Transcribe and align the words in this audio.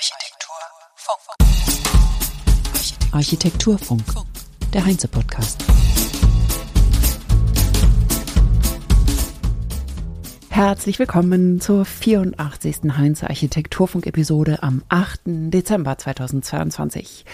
Architekturfunk. 0.00 1.36
Architekturfunk, 3.12 4.02
der 4.72 4.86
Heinze-Podcast. 4.86 5.62
Herzlich 10.48 10.98
willkommen 10.98 11.60
zur 11.60 11.84
84. 11.84 12.96
Heinze 12.96 13.28
Architekturfunk-Episode 13.28 14.62
am 14.62 14.82
8. 14.88 15.20
Dezember 15.26 15.98
2022. 15.98 17.26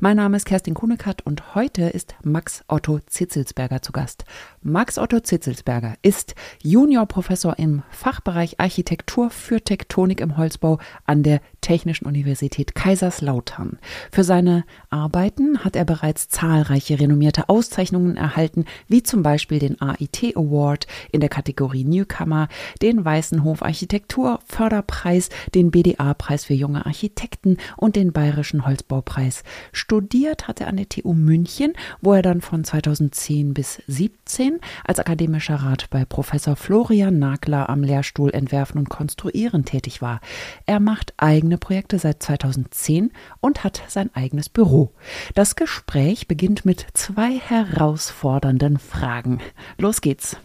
Mein 0.00 0.16
Name 0.16 0.36
ist 0.36 0.46
Kerstin 0.46 0.74
Kunekat 0.74 1.22
und 1.24 1.54
heute 1.54 1.84
ist 1.84 2.16
Max 2.24 2.64
Otto 2.66 2.98
Zitzelsberger 3.06 3.80
zu 3.80 3.92
Gast. 3.92 4.24
Max 4.60 4.98
Otto 4.98 5.20
Zitzelsberger 5.20 5.94
ist 6.02 6.34
Juniorprofessor 6.62 7.60
im 7.60 7.84
Fachbereich 7.90 8.58
Architektur 8.58 9.30
für 9.30 9.60
Tektonik 9.60 10.20
im 10.20 10.36
Holzbau 10.36 10.80
an 11.06 11.22
der 11.22 11.40
Technischen 11.60 12.06
Universität 12.06 12.74
Kaiserslautern. 12.74 13.78
Für 14.10 14.24
seine 14.24 14.64
Arbeiten 14.90 15.64
hat 15.64 15.76
er 15.76 15.84
bereits 15.84 16.28
zahlreiche 16.28 16.98
renommierte 16.98 17.48
Auszeichnungen 17.48 18.16
erhalten, 18.16 18.64
wie 18.88 19.04
zum 19.04 19.22
Beispiel 19.22 19.60
den 19.60 19.80
AIT 19.80 20.36
Award 20.36 20.88
in 21.12 21.20
der 21.20 21.30
Kategorie 21.30 21.84
Newcomer, 21.84 22.48
den 22.82 23.04
Weißenhof 23.04 23.62
Architektur 23.62 24.40
Förderpreis, 24.44 25.28
den 25.54 25.70
BDA-Preis 25.70 26.44
für 26.44 26.54
junge 26.54 26.84
Architekten 26.84 27.58
und 27.76 27.94
den 27.94 28.12
Bayerischen 28.12 28.66
Holzbaupreis. 28.66 29.44
Studiert 29.84 30.48
hat 30.48 30.62
er 30.62 30.68
an 30.68 30.78
der 30.78 30.88
TU 30.88 31.12
München, 31.12 31.74
wo 32.00 32.14
er 32.14 32.22
dann 32.22 32.40
von 32.40 32.64
2010 32.64 33.52
bis 33.52 33.82
2017 33.84 34.58
als 34.82 34.98
akademischer 34.98 35.56
Rat 35.56 35.90
bei 35.90 36.06
Professor 36.06 36.56
Florian 36.56 37.18
Nagler 37.18 37.68
am 37.68 37.82
Lehrstuhl 37.82 38.30
Entwerfen 38.30 38.78
und 38.78 38.88
Konstruieren 38.88 39.66
tätig 39.66 40.00
war. 40.00 40.22
Er 40.64 40.80
macht 40.80 41.12
eigene 41.18 41.58
Projekte 41.58 41.98
seit 41.98 42.22
2010 42.22 43.12
und 43.40 43.62
hat 43.62 43.82
sein 43.88 44.08
eigenes 44.14 44.48
Büro. 44.48 44.90
Das 45.34 45.54
Gespräch 45.54 46.28
beginnt 46.28 46.64
mit 46.64 46.86
zwei 46.94 47.32
herausfordernden 47.32 48.78
Fragen. 48.78 49.40
Los 49.76 50.00
geht's. 50.00 50.38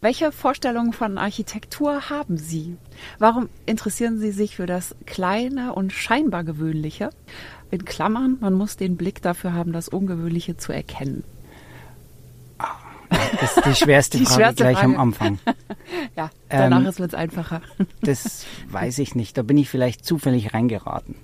Welche 0.00 0.30
Vorstellungen 0.30 0.92
von 0.92 1.18
Architektur 1.18 2.08
haben 2.08 2.38
Sie? 2.38 2.76
Warum 3.18 3.48
interessieren 3.66 4.18
Sie 4.20 4.30
sich 4.30 4.54
für 4.54 4.66
das 4.66 4.94
Kleine 5.06 5.74
und 5.74 5.92
scheinbar 5.92 6.44
Gewöhnliche? 6.44 7.10
In 7.70 7.84
Klammern, 7.84 8.38
man 8.40 8.54
muss 8.54 8.76
den 8.76 8.96
Blick 8.96 9.22
dafür 9.22 9.52
haben, 9.52 9.72
das 9.72 9.88
Ungewöhnliche 9.88 10.56
zu 10.56 10.72
erkennen. 10.72 11.24
Das 13.40 13.56
ist 13.56 13.66
die 13.66 13.74
schwerste 13.74 14.18
die 14.18 14.24
Frage 14.24 14.36
schwerste 14.36 14.62
gleich 14.64 14.78
Frage. 14.78 14.94
am 14.94 15.00
Anfang. 15.00 15.38
ja, 16.16 16.30
danach 16.48 16.78
ähm, 16.78 16.98
wird 16.98 16.98
es 16.98 17.14
einfacher. 17.14 17.62
das 18.02 18.46
weiß 18.70 18.98
ich 18.98 19.14
nicht. 19.14 19.36
Da 19.36 19.42
bin 19.42 19.56
ich 19.58 19.68
vielleicht 19.68 20.04
zufällig 20.04 20.54
reingeraten. 20.54 21.14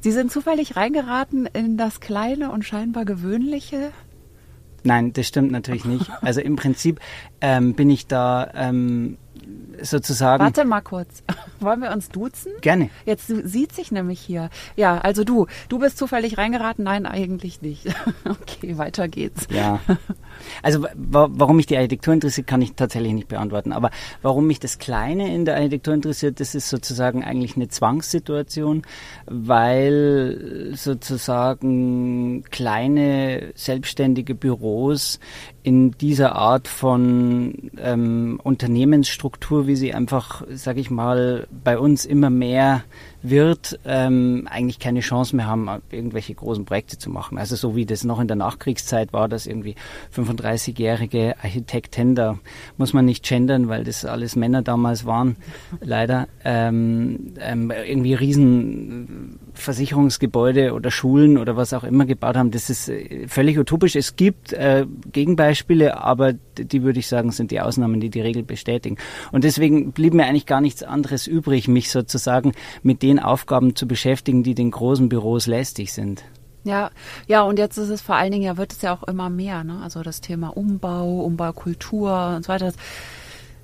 Sie 0.00 0.12
sind 0.12 0.30
zufällig 0.30 0.76
reingeraten 0.76 1.46
in 1.46 1.76
das 1.76 2.00
Kleine 2.00 2.50
und 2.52 2.64
scheinbar 2.64 3.04
Gewöhnliche? 3.04 3.90
Nein, 4.84 5.12
das 5.12 5.26
stimmt 5.26 5.50
natürlich 5.50 5.84
nicht. 5.84 6.10
Also 6.22 6.40
im 6.40 6.56
Prinzip 6.56 7.00
ähm, 7.40 7.74
bin 7.74 7.90
ich 7.90 8.06
da 8.06 8.50
ähm, 8.54 9.18
sozusagen. 9.82 10.42
Warte 10.42 10.64
mal 10.64 10.80
kurz. 10.80 11.22
Wollen 11.60 11.80
wir 11.80 11.92
uns 11.92 12.08
duzen? 12.08 12.52
Gerne. 12.60 12.90
Jetzt 13.04 13.26
sieht 13.26 13.72
sich 13.72 13.90
nämlich 13.90 14.20
hier. 14.20 14.50
Ja, 14.76 14.98
also 14.98 15.24
du, 15.24 15.46
du 15.68 15.78
bist 15.78 15.98
zufällig 15.98 16.38
reingeraten? 16.38 16.84
Nein, 16.84 17.06
eigentlich 17.06 17.62
nicht. 17.62 17.86
okay, 18.24 18.78
weiter 18.78 19.08
geht's. 19.08 19.46
Ja. 19.50 19.80
Also 20.62 20.86
warum 20.94 21.56
mich 21.56 21.66
die 21.66 21.76
Architektur 21.76 22.14
interessiert, 22.14 22.46
kann 22.46 22.62
ich 22.62 22.74
tatsächlich 22.74 23.12
nicht 23.12 23.28
beantworten. 23.28 23.72
Aber 23.72 23.90
warum 24.22 24.46
mich 24.46 24.60
das 24.60 24.78
Kleine 24.78 25.34
in 25.34 25.44
der 25.44 25.56
Architektur 25.56 25.94
interessiert, 25.94 26.40
das 26.40 26.54
ist 26.54 26.68
sozusagen 26.68 27.24
eigentlich 27.24 27.56
eine 27.56 27.68
Zwangssituation, 27.68 28.82
weil 29.26 30.72
sozusagen 30.74 32.44
kleine 32.50 33.52
selbstständige 33.54 34.34
Büros 34.34 35.18
in 35.62 35.92
dieser 35.92 36.36
Art 36.36 36.68
von 36.68 37.70
ähm, 37.78 38.40
Unternehmensstruktur, 38.42 39.66
wie 39.66 39.76
sie 39.76 39.92
einfach, 39.92 40.42
sage 40.50 40.80
ich 40.80 40.90
mal, 40.90 41.46
bei 41.64 41.78
uns 41.78 42.04
immer 42.04 42.30
mehr 42.30 42.84
wird, 43.22 43.78
ähm, 43.84 44.46
eigentlich 44.50 44.78
keine 44.78 45.00
Chance 45.00 45.34
mehr 45.34 45.46
haben, 45.46 45.68
irgendwelche 45.90 46.34
großen 46.34 46.64
Projekte 46.64 46.98
zu 46.98 47.10
machen. 47.10 47.38
Also 47.38 47.56
so 47.56 47.74
wie 47.74 47.84
das 47.84 48.04
noch 48.04 48.20
in 48.20 48.28
der 48.28 48.36
Nachkriegszeit 48.36 49.12
war, 49.12 49.28
dass 49.28 49.46
irgendwie 49.46 49.74
35-jährige 50.14 51.34
Architekten, 51.42 52.14
da 52.14 52.38
muss 52.76 52.92
man 52.92 53.04
nicht 53.04 53.26
gendern, 53.26 53.68
weil 53.68 53.84
das 53.84 54.04
alles 54.04 54.36
Männer 54.36 54.62
damals 54.62 55.04
waren, 55.04 55.36
leider, 55.80 56.28
ähm, 56.44 57.34
ähm, 57.40 57.70
irgendwie 57.70 58.14
riesen 58.14 59.38
Versicherungsgebäude 59.54 60.72
oder 60.72 60.90
Schulen 60.90 61.38
oder 61.38 61.56
was 61.56 61.72
auch 61.72 61.84
immer 61.84 62.06
gebaut 62.06 62.36
haben. 62.36 62.50
Das 62.52 62.70
ist 62.70 62.88
äh, 62.88 63.26
völlig 63.26 63.58
utopisch. 63.58 63.96
Es 63.96 64.14
gibt 64.16 64.52
äh, 64.52 64.86
Gegenbeispiele, 65.12 66.00
aber 66.00 66.34
die 66.56 66.82
würde 66.82 67.00
ich 67.00 67.08
sagen, 67.08 67.32
sind 67.32 67.50
die 67.50 67.60
Ausnahmen, 67.60 68.00
die 68.00 68.10
die 68.10 68.20
Regel 68.20 68.42
bestätigen. 68.42 68.96
Und 69.32 69.44
deswegen 69.44 69.92
blieb 69.92 70.14
mir 70.14 70.26
eigentlich 70.26 70.46
gar 70.46 70.60
nichts 70.60 70.82
anderes 70.82 71.26
übrig, 71.26 71.68
mich 71.68 71.90
sozusagen 71.90 72.52
mit 72.82 73.02
den 73.08 73.18
Aufgaben 73.18 73.74
zu 73.74 73.88
beschäftigen, 73.88 74.42
die 74.42 74.54
den 74.54 74.70
großen 74.70 75.08
Büros 75.08 75.46
lästig 75.46 75.92
sind. 75.92 76.24
Ja, 76.64 76.90
ja, 77.26 77.42
und 77.42 77.58
jetzt 77.58 77.78
ist 77.78 77.88
es 77.88 78.02
vor 78.02 78.16
allen 78.16 78.32
Dingen, 78.32 78.44
ja, 78.44 78.56
wird 78.56 78.72
es 78.72 78.82
ja 78.82 78.94
auch 78.94 79.04
immer 79.04 79.30
mehr, 79.30 79.64
ne? 79.64 79.80
Also 79.82 80.02
das 80.02 80.20
Thema 80.20 80.56
Umbau, 80.56 81.20
Umbaukultur 81.20 82.34
und 82.36 82.44
so 82.44 82.48
weiter. 82.48 82.72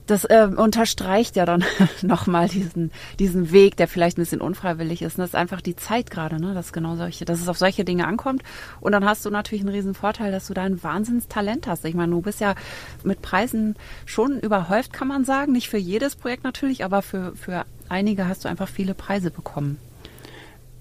Das, 0.06 0.25
äh, 0.25 0.48
unterstreicht 0.54 1.37
ja 1.37 1.47
dann 1.47 1.65
nochmal 2.03 2.48
diesen, 2.48 2.91
diesen 3.19 3.53
Weg, 3.53 3.76
der 3.76 3.88
vielleicht 3.88 4.19
ein 4.19 4.22
bisschen 4.22 4.41
unfreiwillig 4.41 5.03
ist. 5.03 5.16
Und 5.16 5.22
das 5.22 5.31
ist 5.31 5.34
einfach 5.34 5.60
die 5.60 5.76
Zeit 5.76 6.10
gerade, 6.10 6.41
ne? 6.41 6.54
Dass 6.54 6.72
genau 6.72 6.97
solche, 6.97 7.25
dass 7.25 7.41
es 7.41 7.48
auf 7.48 7.59
solche 7.59 7.84
Dinge 7.84 8.06
ankommt. 8.06 8.43
Und 8.81 8.93
dann 8.93 9.04
hast 9.04 9.25
du 9.25 9.31
natürlich 9.31 9.64
einen 9.64 9.75
riesen 9.75 9.94
Vorteil, 9.94 10.31
dass 10.32 10.47
du 10.47 10.54
da 10.54 10.62
ein 10.62 10.82
Wahnsinnstalent 10.82 11.66
hast. 11.66 11.84
Ich 11.84 11.94
meine, 11.94 12.12
du 12.12 12.20
bist 12.20 12.41
ja 12.41 12.54
mit 13.03 13.22
Preisen 13.22 13.76
schon 14.04 14.38
überhäuft, 14.41 14.93
kann 14.93 15.09
man 15.09 15.25
sagen. 15.25 15.53
Nicht 15.53 15.69
für 15.69 15.78
jedes 15.78 16.16
Projekt 16.16 16.44
natürlich, 16.44 16.84
aber 16.84 17.03
für, 17.03 17.34
für 17.37 17.64
einige 17.88 18.28
hast 18.28 18.44
du 18.44 18.48
einfach 18.48 18.69
viele 18.69 18.94
Preise 18.94 19.31
bekommen. 19.31 19.78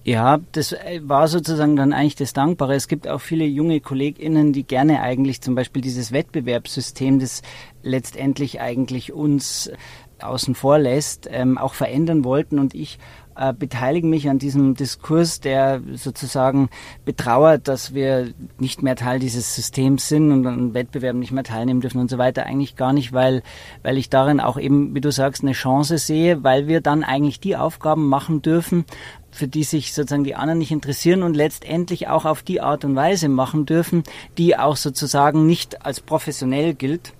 Ja, 0.06 0.38
das 0.52 0.72
äh, 0.72 1.00
war 1.02 1.28
sozusagen 1.28 1.76
dann 1.76 1.94
eigentlich 1.94 2.14
das 2.14 2.34
Dankbare. 2.34 2.74
Es 2.74 2.88
gibt 2.88 3.08
auch 3.08 3.22
viele 3.22 3.46
junge 3.46 3.80
KollegInnen, 3.80 4.52
die 4.52 4.64
gerne 4.64 5.00
eigentlich 5.00 5.40
zum 5.40 5.54
Beispiel 5.54 5.80
dieses 5.80 6.12
Wettbewerbssystem, 6.12 7.18
das 7.20 7.40
letztendlich 7.82 8.60
eigentlich 8.60 9.14
uns 9.14 9.72
außen 10.20 10.54
vor 10.54 10.78
lässt, 10.78 11.26
ähm, 11.30 11.56
auch 11.56 11.72
verändern 11.72 12.22
wollten. 12.22 12.58
Und 12.58 12.74
ich 12.74 12.98
äh, 13.36 13.52
beteilige 13.52 14.06
mich 14.06 14.28
an 14.28 14.38
diesem 14.38 14.74
Diskurs, 14.74 15.40
der 15.40 15.80
sozusagen 15.94 16.68
betrauert, 17.04 17.68
dass 17.68 17.94
wir 17.94 18.32
nicht 18.58 18.82
mehr 18.82 18.96
Teil 18.96 19.18
dieses 19.18 19.54
Systems 19.54 20.08
sind 20.08 20.30
und 20.32 20.46
an 20.46 20.74
Wettbewerben 20.74 21.18
nicht 21.18 21.32
mehr 21.32 21.44
teilnehmen 21.44 21.80
dürfen 21.80 22.00
und 22.00 22.10
so 22.10 22.18
weiter. 22.18 22.46
Eigentlich 22.46 22.76
gar 22.76 22.92
nicht, 22.92 23.12
weil, 23.12 23.42
weil 23.82 23.98
ich 23.98 24.10
darin 24.10 24.40
auch 24.40 24.58
eben, 24.58 24.94
wie 24.94 25.00
du 25.00 25.10
sagst, 25.10 25.42
eine 25.42 25.52
Chance 25.52 25.98
sehe, 25.98 26.44
weil 26.44 26.66
wir 26.66 26.80
dann 26.80 27.04
eigentlich 27.04 27.40
die 27.40 27.56
Aufgaben 27.56 28.08
machen 28.08 28.42
dürfen, 28.42 28.84
für 29.30 29.48
die 29.48 29.64
sich 29.64 29.92
sozusagen 29.92 30.22
die 30.22 30.36
anderen 30.36 30.60
nicht 30.60 30.70
interessieren 30.70 31.24
und 31.24 31.34
letztendlich 31.34 32.06
auch 32.06 32.24
auf 32.24 32.42
die 32.42 32.60
Art 32.60 32.84
und 32.84 32.94
Weise 32.94 33.28
machen 33.28 33.66
dürfen, 33.66 34.04
die 34.38 34.56
auch 34.56 34.76
sozusagen 34.76 35.44
nicht 35.44 35.84
als 35.84 36.00
professionell 36.00 36.74
gilt. 36.74 37.12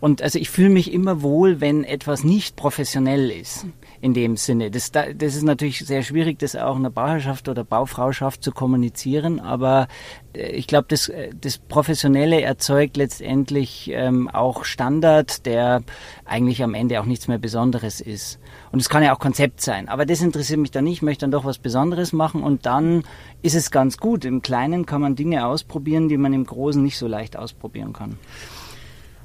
Und 0.00 0.20
also 0.20 0.38
ich 0.38 0.50
fühle 0.50 0.70
mich 0.70 0.92
immer 0.92 1.22
wohl, 1.22 1.60
wenn 1.60 1.84
etwas 1.84 2.24
nicht 2.24 2.56
professionell 2.56 3.30
ist 3.30 3.66
in 4.00 4.14
dem 4.14 4.36
Sinne. 4.36 4.70
Das, 4.70 4.92
das 4.92 5.34
ist 5.34 5.42
natürlich 5.42 5.80
sehr 5.80 6.02
schwierig, 6.02 6.38
das 6.38 6.56
auch 6.56 6.76
in 6.76 6.82
der 6.82 6.90
Bauherrschaft 6.90 7.48
oder 7.48 7.64
Baufrauschaft 7.64 8.42
zu 8.42 8.50
kommunizieren, 8.50 9.40
aber 9.40 9.88
äh, 10.32 10.50
ich 10.52 10.66
glaube, 10.66 10.86
das, 10.88 11.08
äh, 11.08 11.30
das 11.38 11.58
Professionelle 11.58 12.40
erzeugt 12.40 12.96
letztendlich 12.96 13.90
ähm, 13.92 14.28
auch 14.28 14.64
Standard, 14.64 15.44
der 15.44 15.82
eigentlich 16.24 16.62
am 16.62 16.74
Ende 16.74 17.00
auch 17.00 17.04
nichts 17.04 17.28
mehr 17.28 17.38
Besonderes 17.38 18.00
ist. 18.00 18.38
Und 18.72 18.80
es 18.80 18.88
kann 18.88 19.02
ja 19.02 19.14
auch 19.14 19.18
Konzept 19.18 19.60
sein, 19.60 19.88
aber 19.88 20.06
das 20.06 20.22
interessiert 20.22 20.60
mich 20.60 20.70
dann 20.70 20.84
nicht, 20.84 20.98
ich 20.98 21.02
möchte 21.02 21.24
dann 21.24 21.30
doch 21.30 21.44
was 21.44 21.58
Besonderes 21.58 22.12
machen 22.12 22.42
und 22.42 22.66
dann 22.66 23.04
ist 23.42 23.54
es 23.54 23.70
ganz 23.70 23.98
gut. 23.98 24.24
Im 24.24 24.42
Kleinen 24.42 24.86
kann 24.86 25.00
man 25.00 25.14
Dinge 25.14 25.46
ausprobieren, 25.46 26.08
die 26.08 26.16
man 26.16 26.32
im 26.32 26.46
Großen 26.46 26.82
nicht 26.82 26.98
so 26.98 27.06
leicht 27.06 27.36
ausprobieren 27.36 27.92
kann. 27.92 28.18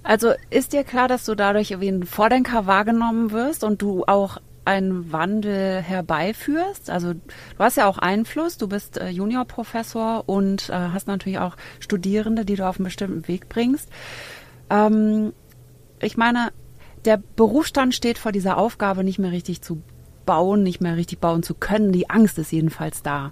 Also 0.04 0.33
ist 0.51 0.74
dir 0.74 0.83
klar, 0.83 1.07
dass 1.07 1.25
du 1.25 1.33
dadurch 1.33 1.80
wie 1.80 1.88
ein 1.88 2.04
Vordenker 2.04 2.68
wahrgenommen 2.68 3.31
wirst 3.31 3.63
und 3.63 3.81
du 3.81 4.04
auch 4.06 4.38
einen 4.65 5.12
Wandel 5.12 5.81
herbeiführst. 5.81 6.89
Also 6.89 7.13
du 7.13 7.19
hast 7.59 7.77
ja 7.77 7.88
auch 7.88 7.97
Einfluss, 7.97 8.57
du 8.57 8.67
bist 8.67 8.97
äh, 8.97 9.09
Juniorprofessor 9.09 10.23
und 10.25 10.69
äh, 10.69 10.73
hast 10.73 11.07
natürlich 11.07 11.39
auch 11.39 11.56
Studierende, 11.79 12.45
die 12.45 12.56
du 12.56 12.67
auf 12.67 12.77
einen 12.77 12.85
bestimmten 12.85 13.27
Weg 13.27 13.47
bringst. 13.47 13.89
Ähm, 14.69 15.33
ich 16.01 16.17
meine, 16.17 16.51
der 17.06 17.21
Berufsstand 17.35 17.94
steht 17.94 18.17
vor 18.17 18.31
dieser 18.31 18.57
Aufgabe, 18.57 19.03
nicht 19.03 19.19
mehr 19.19 19.31
richtig 19.31 19.62
zu 19.62 19.81
bauen, 20.25 20.63
nicht 20.63 20.81
mehr 20.81 20.97
richtig 20.97 21.19
bauen 21.19 21.44
zu 21.44 21.53
können. 21.53 21.91
Die 21.91 22.09
Angst 22.09 22.39
ist 22.39 22.51
jedenfalls 22.51 23.03
da. 23.03 23.31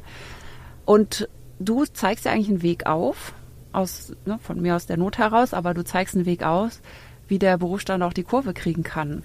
Und 0.86 1.28
du 1.60 1.86
zeigst 1.86 2.26
ja 2.26 2.32
eigentlich 2.32 2.50
einen 2.50 2.62
Weg 2.62 2.86
auf, 2.86 3.34
aus, 3.72 4.14
ne, 4.26 4.40
von 4.42 4.62
mir 4.62 4.76
aus 4.76 4.86
der 4.86 4.98
Not 4.98 5.18
heraus, 5.18 5.54
aber 5.54 5.74
du 5.74 5.84
zeigst 5.84 6.16
einen 6.16 6.28
Weg 6.28 6.44
aus, 6.44 6.82
wie 7.28 7.40
der 7.40 7.58
Berufsstand 7.58 8.04
auch 8.04 8.14
die 8.14 8.24
Kurve 8.24 8.54
kriegen 8.54 8.84
kann. 8.84 9.24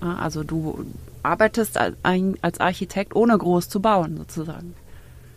Also 0.00 0.44
du 0.44 0.84
arbeitest 1.24 1.78
als 1.78 2.60
Architekt 2.60 3.16
ohne 3.16 3.36
groß 3.36 3.68
zu 3.68 3.80
bauen, 3.80 4.16
sozusagen. 4.16 4.74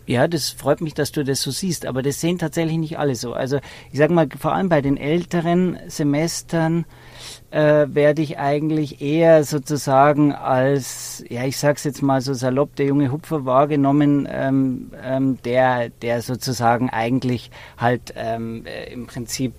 Ja, 0.08 0.26
das 0.26 0.48
freut 0.48 0.80
mich, 0.80 0.94
dass 0.94 1.12
du 1.12 1.22
das 1.22 1.42
so 1.42 1.50
siehst, 1.50 1.84
aber 1.84 2.00
das 2.00 2.18
sehen 2.18 2.38
tatsächlich 2.38 2.78
nicht 2.78 2.98
alle 2.98 3.14
so. 3.14 3.34
Also 3.34 3.58
ich 3.92 3.98
sage 3.98 4.14
mal, 4.14 4.26
vor 4.38 4.54
allem 4.54 4.70
bei 4.70 4.80
den 4.80 4.96
älteren 4.96 5.76
Semestern 5.86 6.86
äh, 7.50 7.86
werde 7.90 8.22
ich 8.22 8.38
eigentlich 8.38 9.02
eher 9.02 9.44
sozusagen 9.44 10.32
als, 10.32 11.22
ja, 11.28 11.44
ich 11.44 11.58
sag's 11.58 11.84
jetzt 11.84 12.00
mal 12.00 12.22
so 12.22 12.32
salopp, 12.32 12.74
der 12.76 12.86
junge 12.86 13.12
Hupfer 13.12 13.44
wahrgenommen, 13.44 14.26
ähm, 14.32 14.92
ähm, 15.04 15.36
der, 15.44 15.90
der 15.90 16.22
sozusagen 16.22 16.88
eigentlich 16.88 17.50
halt 17.76 18.14
ähm, 18.16 18.64
äh, 18.64 18.90
im 18.90 19.06
Prinzip 19.08 19.52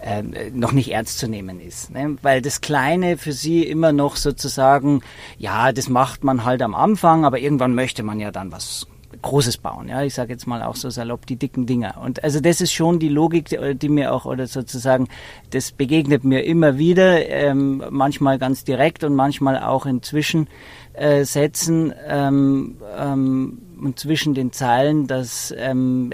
ähm, 0.00 0.34
noch 0.52 0.70
nicht 0.70 0.92
ernst 0.92 1.18
zu 1.18 1.26
nehmen 1.26 1.58
ist. 1.58 1.90
Ne? 1.90 2.16
Weil 2.22 2.42
das 2.42 2.60
Kleine 2.60 3.16
für 3.16 3.32
sie 3.32 3.64
immer 3.64 3.90
noch 3.90 4.14
sozusagen, 4.14 5.00
ja, 5.36 5.72
das 5.72 5.88
macht 5.88 6.22
man 6.22 6.44
halt 6.44 6.62
am 6.62 6.76
Anfang, 6.76 7.24
aber 7.24 7.40
irgendwann 7.40 7.74
möchte 7.74 8.04
man 8.04 8.20
ja 8.20 8.30
dann 8.30 8.52
was 8.52 8.86
Großes 9.20 9.58
bauen. 9.58 9.88
Ja, 9.88 10.02
ich 10.02 10.14
sage 10.14 10.32
jetzt 10.32 10.46
mal 10.46 10.62
auch 10.62 10.76
so 10.76 10.90
salopp 10.90 11.26
die 11.26 11.36
dicken 11.36 11.66
Dinger. 11.66 11.98
Und 12.02 12.24
also 12.24 12.40
das 12.40 12.60
ist 12.60 12.72
schon 12.72 12.98
die 12.98 13.08
Logik, 13.08 13.58
die 13.78 13.88
mir 13.88 14.12
auch 14.12 14.24
oder 14.26 14.46
sozusagen 14.46 15.08
das 15.50 15.72
begegnet 15.72 16.24
mir 16.24 16.44
immer 16.44 16.78
wieder, 16.78 17.28
ähm, 17.28 17.82
manchmal 17.90 18.38
ganz 18.38 18.64
direkt 18.64 19.04
und 19.04 19.14
manchmal 19.14 19.58
auch 19.62 19.86
in 19.86 20.02
Zwischensätzen 20.02 21.94
ähm, 22.06 22.76
ähm, 22.96 23.58
und 23.82 23.98
zwischen 23.98 24.34
den 24.34 24.52
Zeilen, 24.52 25.06
dass 25.06 25.54
ähm, 25.56 26.12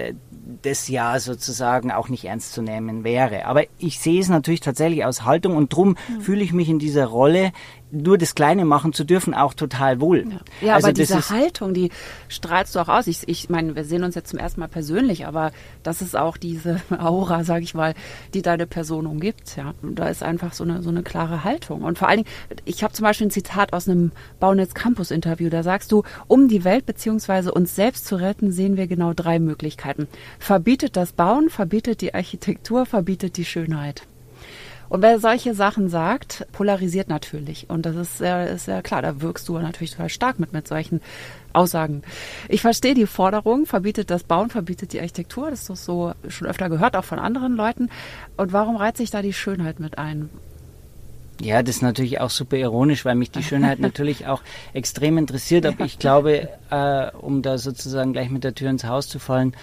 das 0.61 0.87
ja 0.87 1.19
sozusagen 1.19 1.91
auch 1.91 2.09
nicht 2.09 2.25
ernst 2.25 2.53
zu 2.53 2.61
nehmen 2.61 3.03
wäre. 3.03 3.45
Aber 3.45 3.63
ich 3.77 3.99
sehe 3.99 4.19
es 4.19 4.29
natürlich 4.29 4.59
tatsächlich 4.59 5.05
aus 5.05 5.23
Haltung 5.23 5.55
und 5.55 5.73
drum 5.73 5.89
mhm. 5.89 6.21
fühle 6.21 6.43
ich 6.43 6.53
mich 6.53 6.69
in 6.69 6.79
dieser 6.79 7.05
Rolle 7.05 7.51
nur 7.93 8.17
das 8.17 8.35
Kleine 8.35 8.65
machen 8.65 8.93
zu 8.93 9.03
dürfen, 9.03 9.33
auch 9.33 9.53
total 9.53 10.01
wohl. 10.01 10.25
Ja, 10.29 10.67
ja 10.67 10.75
also 10.75 10.87
aber 10.87 10.93
diese 10.93 11.29
Haltung, 11.29 11.73
die 11.73 11.91
strahlst 12.27 12.75
du 12.75 12.79
auch 12.79 12.89
aus. 12.89 13.07
Ich, 13.07 13.27
ich 13.27 13.49
meine, 13.49 13.75
wir 13.75 13.85
sehen 13.85 14.03
uns 14.03 14.15
jetzt 14.15 14.29
zum 14.29 14.39
ersten 14.39 14.59
Mal 14.59 14.67
persönlich, 14.67 15.25
aber 15.25 15.51
das 15.83 16.01
ist 16.01 16.15
auch 16.15 16.37
diese 16.37 16.81
Aura, 16.97 17.43
sage 17.43 17.63
ich 17.63 17.73
mal, 17.73 17.93
die 18.33 18.41
deine 18.41 18.67
Person 18.67 19.05
umgibt. 19.05 19.55
Ja, 19.55 19.73
und 19.81 19.95
da 19.95 20.07
ist 20.07 20.23
einfach 20.23 20.53
so 20.53 20.63
eine 20.63 20.81
so 20.81 20.89
eine 20.89 21.03
klare 21.03 21.43
Haltung. 21.43 21.83
Und 21.83 21.97
vor 21.97 22.07
allen 22.07 22.23
Dingen, 22.23 22.29
ich 22.65 22.83
habe 22.83 22.93
zum 22.93 23.03
Beispiel 23.03 23.27
ein 23.27 23.31
Zitat 23.31 23.73
aus 23.73 23.87
einem 23.87 24.11
Baunetz 24.39 24.73
Campus 24.73 25.11
Interview. 25.11 25.49
Da 25.49 25.63
sagst 25.63 25.91
du, 25.91 26.03
um 26.27 26.47
die 26.47 26.63
Welt 26.63 26.85
beziehungsweise 26.85 27.53
uns 27.53 27.75
selbst 27.75 28.05
zu 28.05 28.15
retten, 28.15 28.51
sehen 28.51 28.77
wir 28.77 28.87
genau 28.87 29.13
drei 29.13 29.39
Möglichkeiten: 29.39 30.07
Verbietet 30.39 30.97
das 30.97 31.13
Bauen, 31.13 31.49
verbietet 31.49 32.01
die 32.01 32.13
Architektur, 32.13 32.85
verbietet 32.85 33.37
die 33.37 33.45
Schönheit. 33.45 34.03
Und 34.93 35.01
wer 35.01 35.17
solche 35.19 35.55
Sachen 35.55 35.89
sagt, 35.89 36.45
polarisiert 36.51 37.09
natürlich. 37.09 37.67
Und 37.67 37.87
das 37.87 37.95
ist 37.95 38.19
sehr, 38.19 38.47
ist 38.47 38.65
sehr 38.65 38.83
klar, 38.83 39.01
da 39.01 39.21
wirkst 39.21 39.49
du 39.49 39.57
natürlich 39.57 39.89
total 39.89 40.09
stark 40.09 40.37
mit, 40.37 40.53
mit 40.53 40.67
solchen 40.67 41.01
Aussagen. 41.51 42.03
Ich 42.47 42.61
verstehe 42.61 42.93
die 42.93 43.07
Forderung, 43.07 43.65
verbietet 43.65 44.11
das 44.11 44.23
Bauen, 44.23 44.51
verbietet 44.51 44.93
die 44.93 44.99
Architektur. 44.99 45.49
Das 45.49 45.61
ist 45.61 45.69
doch 45.71 45.77
so 45.77 46.13
schon 46.27 46.47
öfter 46.47 46.69
gehört, 46.69 46.95
auch 46.95 47.05
von 47.05 47.17
anderen 47.17 47.55
Leuten. 47.55 47.89
Und 48.37 48.53
warum 48.53 48.75
reizt 48.75 48.97
sich 48.97 49.09
da 49.09 49.23
die 49.23 49.33
Schönheit 49.33 49.79
mit 49.79 49.97
ein? 49.97 50.29
Ja, 51.41 51.63
das 51.63 51.77
ist 51.77 51.81
natürlich 51.81 52.21
auch 52.21 52.29
super 52.29 52.57
ironisch, 52.57 53.03
weil 53.03 53.15
mich 53.15 53.31
die 53.31 53.41
Schönheit 53.41 53.79
natürlich 53.79 54.27
auch 54.27 54.43
extrem 54.73 55.17
interessiert. 55.17 55.65
Aber 55.65 55.85
ich 55.85 55.97
glaube, 55.97 56.49
äh, 56.69 57.11
um 57.19 57.41
da 57.41 57.57
sozusagen 57.57 58.13
gleich 58.13 58.29
mit 58.29 58.43
der 58.43 58.53
Tür 58.53 58.69
ins 58.69 58.83
Haus 58.83 59.07
zu 59.07 59.17
fallen, 59.17 59.55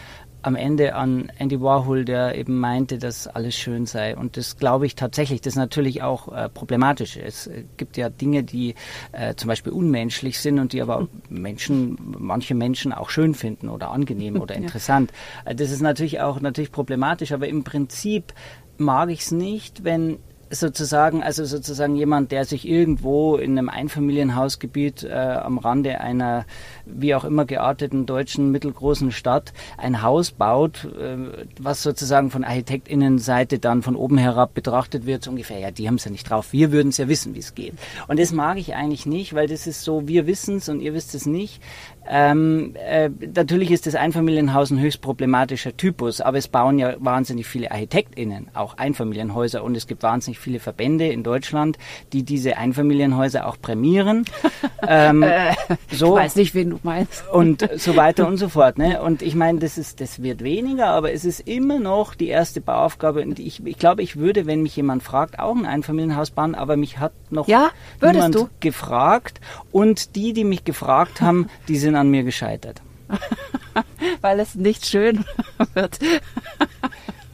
am 0.43 0.57
Ende 0.57 0.95
an 0.95 1.31
Andy 1.39 1.61
Warhol, 1.61 2.05
der 2.05 2.37
eben 2.37 2.59
meinte, 2.59 2.99
dass 2.99 3.27
alles 3.27 3.55
schön 3.55 3.87
sei. 3.87 4.17
Und 4.17 4.37
das 4.37 4.57
glaube 4.57 4.87
ich 4.87 4.95
tatsächlich. 4.95 5.41
Das 5.41 5.55
ist 5.55 5.59
natürlich 5.59 6.03
auch 6.03 6.33
äh, 6.33 6.49
problematisch. 6.49 7.17
Es 7.17 7.47
äh, 7.47 7.65
gibt 7.77 7.97
ja 7.97 8.09
Dinge, 8.09 8.43
die 8.43 8.75
äh, 9.13 9.35
zum 9.35 9.49
Beispiel 9.49 9.73
unmenschlich 9.73 10.39
sind 10.39 10.59
und 10.59 10.73
die 10.73 10.83
aber 10.83 11.09
Menschen, 11.29 11.97
manche 12.19 12.55
Menschen 12.55 12.93
auch 12.93 13.11
schön 13.11 13.35
finden 13.35 13.69
oder 13.69 13.91
angenehm 13.91 14.41
oder 14.41 14.55
interessant. 14.57 15.13
Ja. 15.45 15.53
Äh, 15.53 15.55
das 15.55 15.71
ist 15.71 15.83
natürlich 15.83 16.21
auch 16.21 16.41
natürlich 16.41 16.73
problematisch. 16.73 17.33
Aber 17.33 17.49
im 17.49 17.65
Prinzip 17.65 18.33
mag 18.79 19.11
ich 19.11 19.21
es 19.21 19.31
nicht, 19.31 19.85
wenn 19.85 20.19
sozusagen, 20.51 21.23
also 21.23 21.45
sozusagen 21.45 21.95
jemand, 21.95 22.33
der 22.33 22.45
sich 22.45 22.69
irgendwo 22.69 23.37
in 23.37 23.57
einem 23.57 23.69
Einfamilienhausgebiet 23.69 25.05
äh, 25.05 25.13
am 25.13 25.59
Rande 25.59 26.01
einer 26.01 26.45
wie 26.85 27.15
auch 27.15 27.25
immer 27.25 27.45
gearteten 27.45 28.05
deutschen 28.05 28.51
mittelgroßen 28.51 29.13
Stadt 29.13 29.53
ein 29.79 30.03
Haus 30.03 30.33
baut, 30.33 30.85
äh, 30.85 31.17
was 31.59 31.83
sozusagen 31.83 32.31
von 32.31 32.45
Architektinnenseite 32.45 33.59
dann 33.59 33.83
von 33.83 33.97
oben 33.97 34.19
herab 34.19 34.55
betrachtet 34.55 35.07
wird, 35.07 35.23
so 35.23 35.31
ungefähr, 35.31 35.61
ja, 35.61 35.71
die 35.71 35.87
haben 35.87 35.97
es 35.97 36.05
ja 36.05 36.11
nicht 36.11 36.29
drauf, 36.29 36.53
wir 36.53 36.73
würden 36.73 36.89
es 36.89 36.99
ja 36.99 37.09
wissen, 37.09 37.35
wie 37.35 37.41
es 37.41 37.55
geht. 37.55 37.75
Und 38.09 38.19
das 38.19 38.33
mag 38.33 38.59
ich 38.59 38.75
eigentlich 38.75 39.07
nicht, 39.07 39.35
weil 39.35 39.47
das 39.47 39.67
ist 39.67 39.83
so, 39.83 40.09
wir 40.09 40.27
wissen 40.27 40.57
es 40.57 40.69
und 40.69 40.81
ihr 40.81 40.95
wisst 40.95 41.15
es 41.15 41.27
nicht. 41.27 41.63
Ähm, 42.09 42.75
äh, 42.77 43.11
natürlich 43.35 43.71
ist 43.71 43.87
das 43.87 43.95
Einfamilienhaus 43.95 44.71
ein 44.71 44.81
höchst 44.81 45.01
problematischer 45.01 45.77
Typus, 45.77 46.21
aber 46.21 46.39
es 46.39 46.49
bauen 46.49 46.79
ja 46.79 46.95
wahnsinnig 46.99 47.47
viele 47.47 47.71
ArchitektInnen 47.71 48.49
auch 48.55 48.77
Einfamilienhäuser 48.79 49.63
und 49.63 49.77
es 49.77 49.87
gibt 49.87 50.03
wahnsinnig 50.03 50.39
viele 50.39 50.61
Verbände 50.61 51.07
in 51.07 51.23
Deutschland, 51.23 51.79
die 52.13 52.23
diese 52.23 52.57
Einfamilienhäuser 52.57 53.47
auch 53.47 53.61
prämieren. 53.61 54.25
ähm, 54.87 55.23
äh, 55.23 55.55
so, 55.91 56.17
ich 56.17 56.25
weiß 56.25 56.37
nicht, 56.37 56.55
wen 56.55 56.71
du 56.71 56.81
meinst. 56.83 57.25
Und 57.29 57.69
so 57.77 57.97
weiter 57.97 58.27
und 58.27 58.37
so 58.39 58.49
fort. 58.61 58.79
Ne? 58.79 59.01
Und 59.03 59.23
ich 59.23 59.35
meine, 59.35 59.59
das 59.59 59.79
ist, 59.79 60.01
das 60.01 60.23
wird 60.23 60.43
weniger, 60.43 60.89
aber 60.89 61.13
es 61.13 61.25
ist 61.25 61.41
immer 61.41 61.79
noch 61.79 62.15
die 62.15 62.29
erste 62.29 62.61
Bauaufgabe. 62.61 63.23
Und 63.23 63.39
ich, 63.39 63.65
ich 63.65 63.79
glaube, 63.79 64.03
ich 64.03 64.17
würde, 64.17 64.47
wenn 64.47 64.63
mich 64.63 64.77
jemand 64.77 65.03
fragt, 65.03 65.39
auch 65.39 65.55
ein 65.55 65.67
Einfamilienhaus 65.67 66.31
bauen, 66.31 66.55
aber 66.55 66.77
mich 66.77 66.99
hat 66.99 67.13
noch 67.31 67.47
ja, 67.49 67.71
niemand 68.03 68.35
du? 68.35 68.49
gefragt. 68.61 69.41
Und 69.73 70.17
die, 70.17 70.33
die 70.33 70.45
mich 70.45 70.65
gefragt 70.65 71.21
haben, 71.21 71.49
die 71.69 71.79
sind 71.91 71.97
an 71.97 72.09
mir 72.09 72.23
gescheitert. 72.23 72.83
Weil 74.21 74.39
es 74.39 74.55
nicht 74.55 74.87
schön 74.87 75.25
wird. 75.75 75.99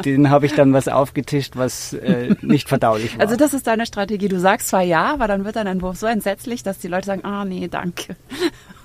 Den 0.04 0.30
habe 0.30 0.46
ich 0.46 0.54
dann 0.54 0.72
was 0.72 0.88
aufgetischt, 0.88 1.56
was 1.56 1.92
äh, 1.92 2.34
nicht 2.40 2.68
verdaulich 2.68 3.14
war. 3.14 3.22
Also 3.22 3.36
das 3.36 3.54
ist 3.54 3.66
deine 3.66 3.86
Strategie. 3.86 4.28
Du 4.28 4.38
sagst 4.38 4.68
zwar 4.68 4.82
ja, 4.82 5.12
aber 5.12 5.26
dann 5.26 5.44
wird 5.44 5.56
dein 5.56 5.66
Entwurf 5.66 5.96
so 5.96 6.06
entsetzlich, 6.06 6.62
dass 6.62 6.78
die 6.78 6.88
Leute 6.88 7.06
sagen, 7.06 7.24
ah 7.24 7.44
nee, 7.44 7.68
danke. 7.68 8.16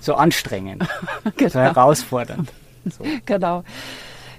So 0.00 0.14
anstrengend, 0.14 0.86
genau. 1.36 1.50
so 1.50 1.60
herausfordernd. 1.60 2.52
So. 2.84 3.04
Genau 3.24 3.62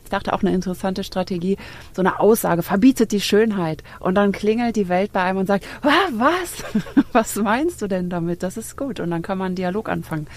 ich 0.04 0.10
dachte 0.10 0.34
auch 0.34 0.42
eine 0.42 0.54
interessante 0.54 1.04
Strategie, 1.04 1.58
so 1.94 2.02
eine 2.02 2.20
Aussage, 2.20 2.62
verbietet 2.62 3.12
die 3.12 3.22
Schönheit. 3.22 3.84
Und 4.00 4.16
dann 4.16 4.32
klingelt 4.32 4.76
die 4.76 4.90
Welt 4.90 5.12
bei 5.14 5.24
einem 5.24 5.40
und 5.40 5.48
sagt, 5.48 5.66
ah, 5.82 6.10
was? 6.12 6.64
Was 7.14 7.36
meinst 7.36 7.82
du 7.82 7.88
denn 7.88 8.10
damit? 8.10 8.44
Das 8.44 8.58
ist 8.58 8.78
gut. 8.78 9.00
Und 9.00 9.12
dann 9.12 9.22
kann 9.22 9.38
man 9.38 9.48
einen 9.48 9.56
Dialog 9.56 9.90
anfangen. 9.90 10.28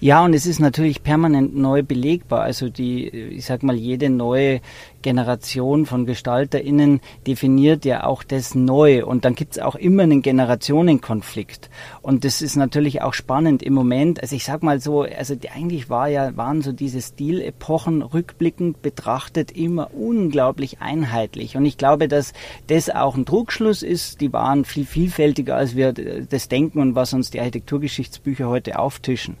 Ja, 0.00 0.24
und 0.24 0.34
es 0.34 0.46
ist 0.46 0.60
natürlich 0.60 1.02
permanent 1.02 1.56
neu 1.56 1.82
belegbar. 1.82 2.42
Also 2.42 2.68
die, 2.68 3.08
ich 3.08 3.44
sag 3.44 3.62
mal, 3.62 3.76
jede 3.76 4.10
neue 4.10 4.60
Generation 5.02 5.86
von 5.86 6.06
GestalterInnen 6.06 7.00
definiert 7.26 7.84
ja 7.84 8.04
auch 8.04 8.22
das 8.22 8.54
neu. 8.54 9.04
Und 9.04 9.24
dann 9.24 9.34
gibt 9.34 9.56
es 9.56 9.62
auch 9.62 9.74
immer 9.74 10.04
einen 10.04 10.22
Generationenkonflikt. 10.22 11.70
Und 12.00 12.24
das 12.24 12.42
ist 12.42 12.56
natürlich 12.56 13.02
auch 13.02 13.14
spannend 13.14 13.62
im 13.62 13.74
Moment. 13.74 14.22
Also 14.22 14.36
ich 14.36 14.44
sag 14.44 14.62
mal 14.62 14.80
so, 14.80 15.02
also 15.02 15.34
die, 15.34 15.50
eigentlich 15.50 15.90
war 15.90 16.08
ja, 16.08 16.36
waren 16.36 16.62
so 16.62 16.72
diese 16.72 17.02
Stilepochen 17.02 18.02
rückblickend 18.02 18.82
betrachtet 18.82 19.50
immer 19.50 19.90
unglaublich 19.94 20.80
einheitlich. 20.80 21.56
Und 21.56 21.66
ich 21.66 21.76
glaube, 21.76 22.08
dass 22.08 22.32
das 22.68 22.88
auch 22.90 23.16
ein 23.16 23.26
Trugschluss 23.26 23.82
ist. 23.82 24.20
Die 24.20 24.32
waren 24.32 24.64
viel 24.64 24.86
vielfältiger, 24.86 25.56
als 25.56 25.76
wir 25.76 25.92
das 25.92 26.48
denken 26.48 26.80
und 26.80 26.94
was 26.94 27.12
uns 27.12 27.30
die 27.30 27.40
Architekturgeschichtsbücher 27.40 28.48
heute 28.48 28.78
auftischen. 28.78 29.36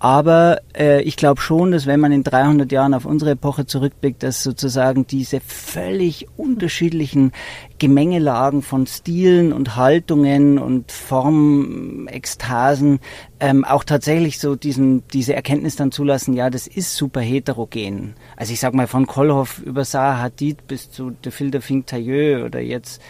Aber 0.00 0.60
äh, 0.76 1.02
ich 1.02 1.16
glaube 1.16 1.40
schon, 1.40 1.72
dass 1.72 1.86
wenn 1.86 1.98
man 1.98 2.12
in 2.12 2.22
300 2.22 2.70
Jahren 2.70 2.94
auf 2.94 3.04
unsere 3.04 3.32
Epoche 3.32 3.66
zurückblickt, 3.66 4.22
dass 4.22 4.44
sozusagen 4.44 5.08
diese 5.08 5.40
völlig 5.40 6.28
unterschiedlichen 6.36 7.32
Gemengelagen 7.78 8.62
von 8.62 8.86
Stilen 8.86 9.52
und 9.52 9.74
Haltungen 9.74 10.58
und 10.58 10.92
Formekstasen 10.92 13.00
ähm, 13.40 13.64
auch 13.64 13.82
tatsächlich 13.82 14.38
so 14.38 14.54
diesen, 14.54 15.02
diese 15.08 15.34
Erkenntnis 15.34 15.74
dann 15.76 15.90
zulassen, 15.90 16.34
ja, 16.34 16.50
das 16.50 16.68
ist 16.68 16.94
super 16.94 17.20
heterogen. 17.20 18.14
Also 18.36 18.52
ich 18.52 18.60
sag 18.60 18.74
mal 18.74 18.86
von 18.86 19.06
Kolhoff 19.06 19.60
über 19.60 19.84
Saha 19.84 20.22
Hadid 20.22 20.68
bis 20.68 20.90
zu 20.90 21.10
De 21.10 21.32
Filter 21.32 21.60
Fink 21.60 21.86
Tailleux 21.86 22.44
oder 22.44 22.60
jetzt 22.60 23.00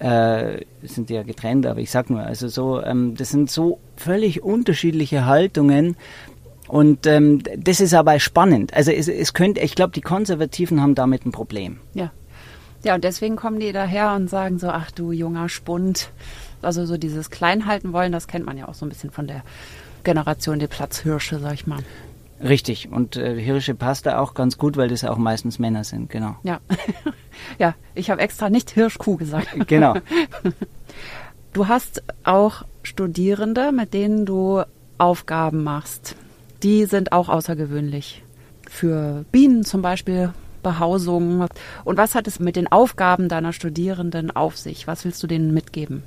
äh, 0.00 0.60
sind 0.82 1.08
die 1.08 1.14
ja 1.14 1.22
getrennt, 1.22 1.66
aber 1.66 1.80
ich 1.80 1.90
sag 1.90 2.10
nur, 2.10 2.20
also 2.20 2.48
so, 2.48 2.82
ähm, 2.82 3.14
das 3.16 3.30
sind 3.30 3.50
so 3.50 3.78
völlig 3.96 4.42
unterschiedliche 4.42 5.26
Haltungen, 5.26 5.96
und 6.68 7.06
ähm, 7.06 7.42
das 7.56 7.80
ist 7.80 7.94
aber 7.94 8.18
spannend. 8.20 8.74
Also 8.74 8.90
es, 8.90 9.08
es 9.08 9.34
könnte, 9.34 9.60
ich 9.60 9.74
glaube, 9.74 9.92
die 9.92 10.00
Konservativen 10.00 10.80
haben 10.80 10.94
damit 10.94 11.26
ein 11.26 11.32
Problem. 11.32 11.78
Ja. 11.94 12.10
Ja, 12.82 12.94
und 12.94 13.04
deswegen 13.04 13.36
kommen 13.36 13.60
die 13.60 13.72
daher 13.72 14.12
und 14.14 14.28
sagen 14.28 14.58
so, 14.58 14.68
ach 14.68 14.90
du 14.90 15.10
junger 15.10 15.48
Spund. 15.48 16.10
Also 16.60 16.84
so 16.84 16.96
dieses 16.96 17.30
Kleinhalten 17.30 17.92
wollen, 17.92 18.12
das 18.12 18.28
kennt 18.28 18.44
man 18.44 18.58
ja 18.58 18.68
auch 18.68 18.74
so 18.74 18.84
ein 18.84 18.90
bisschen 18.90 19.10
von 19.10 19.26
der 19.26 19.42
Generation 20.04 20.58
der 20.58 20.66
Platzhirsche, 20.66 21.38
sag 21.38 21.54
ich 21.54 21.66
mal. 21.66 21.80
Richtig. 22.42 22.90
Und 22.90 23.16
äh, 23.16 23.40
Hirsche 23.40 23.74
passt 23.74 24.06
da 24.06 24.18
auch 24.18 24.34
ganz 24.34 24.58
gut, 24.58 24.76
weil 24.76 24.88
das 24.88 25.04
auch 25.04 25.16
meistens 25.16 25.58
Männer 25.58 25.84
sind, 25.84 26.10
genau. 26.10 26.36
Ja. 26.42 26.60
ja, 27.58 27.74
ich 27.94 28.10
habe 28.10 28.20
extra 28.20 28.50
nicht 28.50 28.70
Hirschkuh 28.70 29.16
gesagt. 29.16 29.48
Genau. 29.66 29.94
Du 31.54 31.68
hast 31.68 32.02
auch 32.24 32.64
Studierende, 32.82 33.72
mit 33.72 33.94
denen 33.94 34.26
du 34.26 34.62
Aufgaben 34.98 35.62
machst, 35.62 36.16
die 36.64 36.86
sind 36.86 37.12
auch 37.12 37.28
außergewöhnlich. 37.28 38.22
Für 38.68 39.24
Bienen 39.30 39.64
zum 39.64 39.82
Beispiel 39.82 40.32
Behausung. 40.62 41.46
Und 41.84 41.96
was 41.98 42.14
hat 42.14 42.26
es 42.26 42.40
mit 42.40 42.56
den 42.56 42.72
Aufgaben 42.72 43.28
deiner 43.28 43.52
Studierenden 43.52 44.34
auf 44.34 44.56
sich? 44.56 44.86
Was 44.88 45.04
willst 45.04 45.22
du 45.22 45.26
denen 45.26 45.54
mitgeben? 45.54 46.02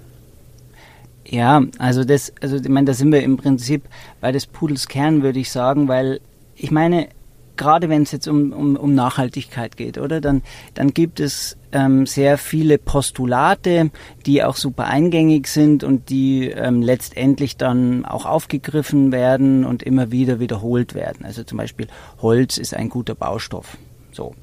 Ja, 1.25 1.61
also 1.77 2.03
das, 2.03 2.33
also 2.41 2.57
ich 2.57 2.69
meine, 2.69 2.85
da 2.85 2.93
sind 2.93 3.11
wir 3.11 3.21
im 3.21 3.37
Prinzip 3.37 3.83
bei 4.19 4.31
des 4.31 4.45
Pudels 4.47 4.87
Kern, 4.87 5.21
würde 5.21 5.39
ich 5.39 5.51
sagen, 5.51 5.87
weil 5.87 6.19
ich 6.55 6.71
meine, 6.71 7.09
gerade 7.57 7.89
wenn 7.89 8.03
es 8.03 8.11
jetzt 8.11 8.27
um, 8.27 8.51
um, 8.53 8.75
um 8.75 8.93
Nachhaltigkeit 8.93 9.77
geht, 9.77 9.97
oder? 9.97 10.21
Dann, 10.21 10.43
dann 10.73 10.93
gibt 10.93 11.19
es 11.19 11.57
ähm, 11.71 12.05
sehr 12.05 12.37
viele 12.37 12.77
Postulate, 12.77 13.91
die 14.25 14.43
auch 14.43 14.55
super 14.55 14.85
eingängig 14.85 15.47
sind 15.47 15.83
und 15.83 16.09
die 16.09 16.49
ähm, 16.49 16.81
letztendlich 16.81 17.57
dann 17.57 18.05
auch 18.05 18.25
aufgegriffen 18.25 19.11
werden 19.11 19.65
und 19.65 19.83
immer 19.83 20.11
wieder 20.11 20.39
wiederholt 20.39 20.93
werden. 20.93 21.25
Also 21.25 21.43
zum 21.43 21.57
Beispiel 21.57 21.87
Holz 22.21 22.57
ist 22.57 22.73
ein 22.73 22.89
guter 22.89 23.15
Baustoff. 23.15 23.77
So. 24.17 24.33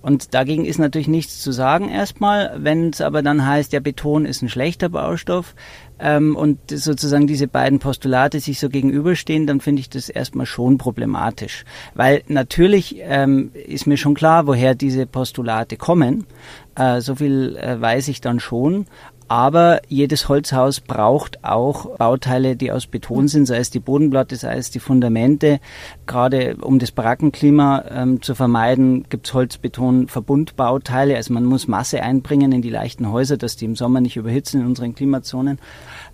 Und 0.00 0.32
dagegen 0.32 0.64
ist 0.64 0.78
natürlich 0.78 1.08
nichts 1.08 1.40
zu 1.40 1.50
sagen 1.50 1.88
erstmal. 1.88 2.54
Wenn 2.56 2.90
es 2.90 3.00
aber 3.00 3.20
dann 3.20 3.44
heißt, 3.44 3.72
ja, 3.72 3.80
Beton 3.80 4.26
ist 4.26 4.42
ein 4.42 4.48
schlechter 4.48 4.88
Baustoff 4.88 5.56
ähm, 5.98 6.36
und 6.36 6.58
sozusagen 6.70 7.26
diese 7.26 7.48
beiden 7.48 7.80
Postulate 7.80 8.38
sich 8.38 8.60
so 8.60 8.68
gegenüberstehen, 8.68 9.48
dann 9.48 9.60
finde 9.60 9.80
ich 9.80 9.90
das 9.90 10.08
erstmal 10.08 10.46
schon 10.46 10.78
problematisch. 10.78 11.64
Weil 11.94 12.22
natürlich 12.28 12.96
ähm, 13.00 13.50
ist 13.54 13.88
mir 13.88 13.96
schon 13.96 14.14
klar, 14.14 14.46
woher 14.46 14.76
diese 14.76 15.04
Postulate 15.04 15.76
kommen. 15.76 16.26
Äh, 16.76 17.00
so 17.00 17.16
viel 17.16 17.56
äh, 17.56 17.80
weiß 17.80 18.06
ich 18.06 18.20
dann 18.20 18.38
schon. 18.38 18.86
Aber 19.34 19.80
jedes 19.88 20.28
Holzhaus 20.28 20.78
braucht 20.78 21.42
auch 21.42 21.96
Bauteile, 21.96 22.54
die 22.54 22.70
aus 22.70 22.86
Beton 22.86 23.26
sind, 23.26 23.46
sei 23.46 23.56
es 23.56 23.68
die 23.68 23.80
Bodenplatte, 23.80 24.36
sei 24.36 24.56
es 24.58 24.70
die 24.70 24.78
Fundamente. 24.78 25.58
Gerade 26.06 26.54
um 26.60 26.78
das 26.78 26.92
Barackenklima 26.92 27.84
ähm, 27.90 28.22
zu 28.22 28.36
vermeiden, 28.36 29.06
gibt 29.08 29.26
es 29.26 29.34
Holzbeton-Verbundbauteile. 29.34 31.16
Also 31.16 31.32
man 31.32 31.46
muss 31.46 31.66
Masse 31.66 32.00
einbringen 32.00 32.52
in 32.52 32.62
die 32.62 32.70
leichten 32.70 33.10
Häuser, 33.10 33.36
dass 33.36 33.56
die 33.56 33.64
im 33.64 33.74
Sommer 33.74 34.00
nicht 34.00 34.14
überhitzen 34.14 34.60
in 34.60 34.68
unseren 34.68 34.94
Klimazonen. 34.94 35.58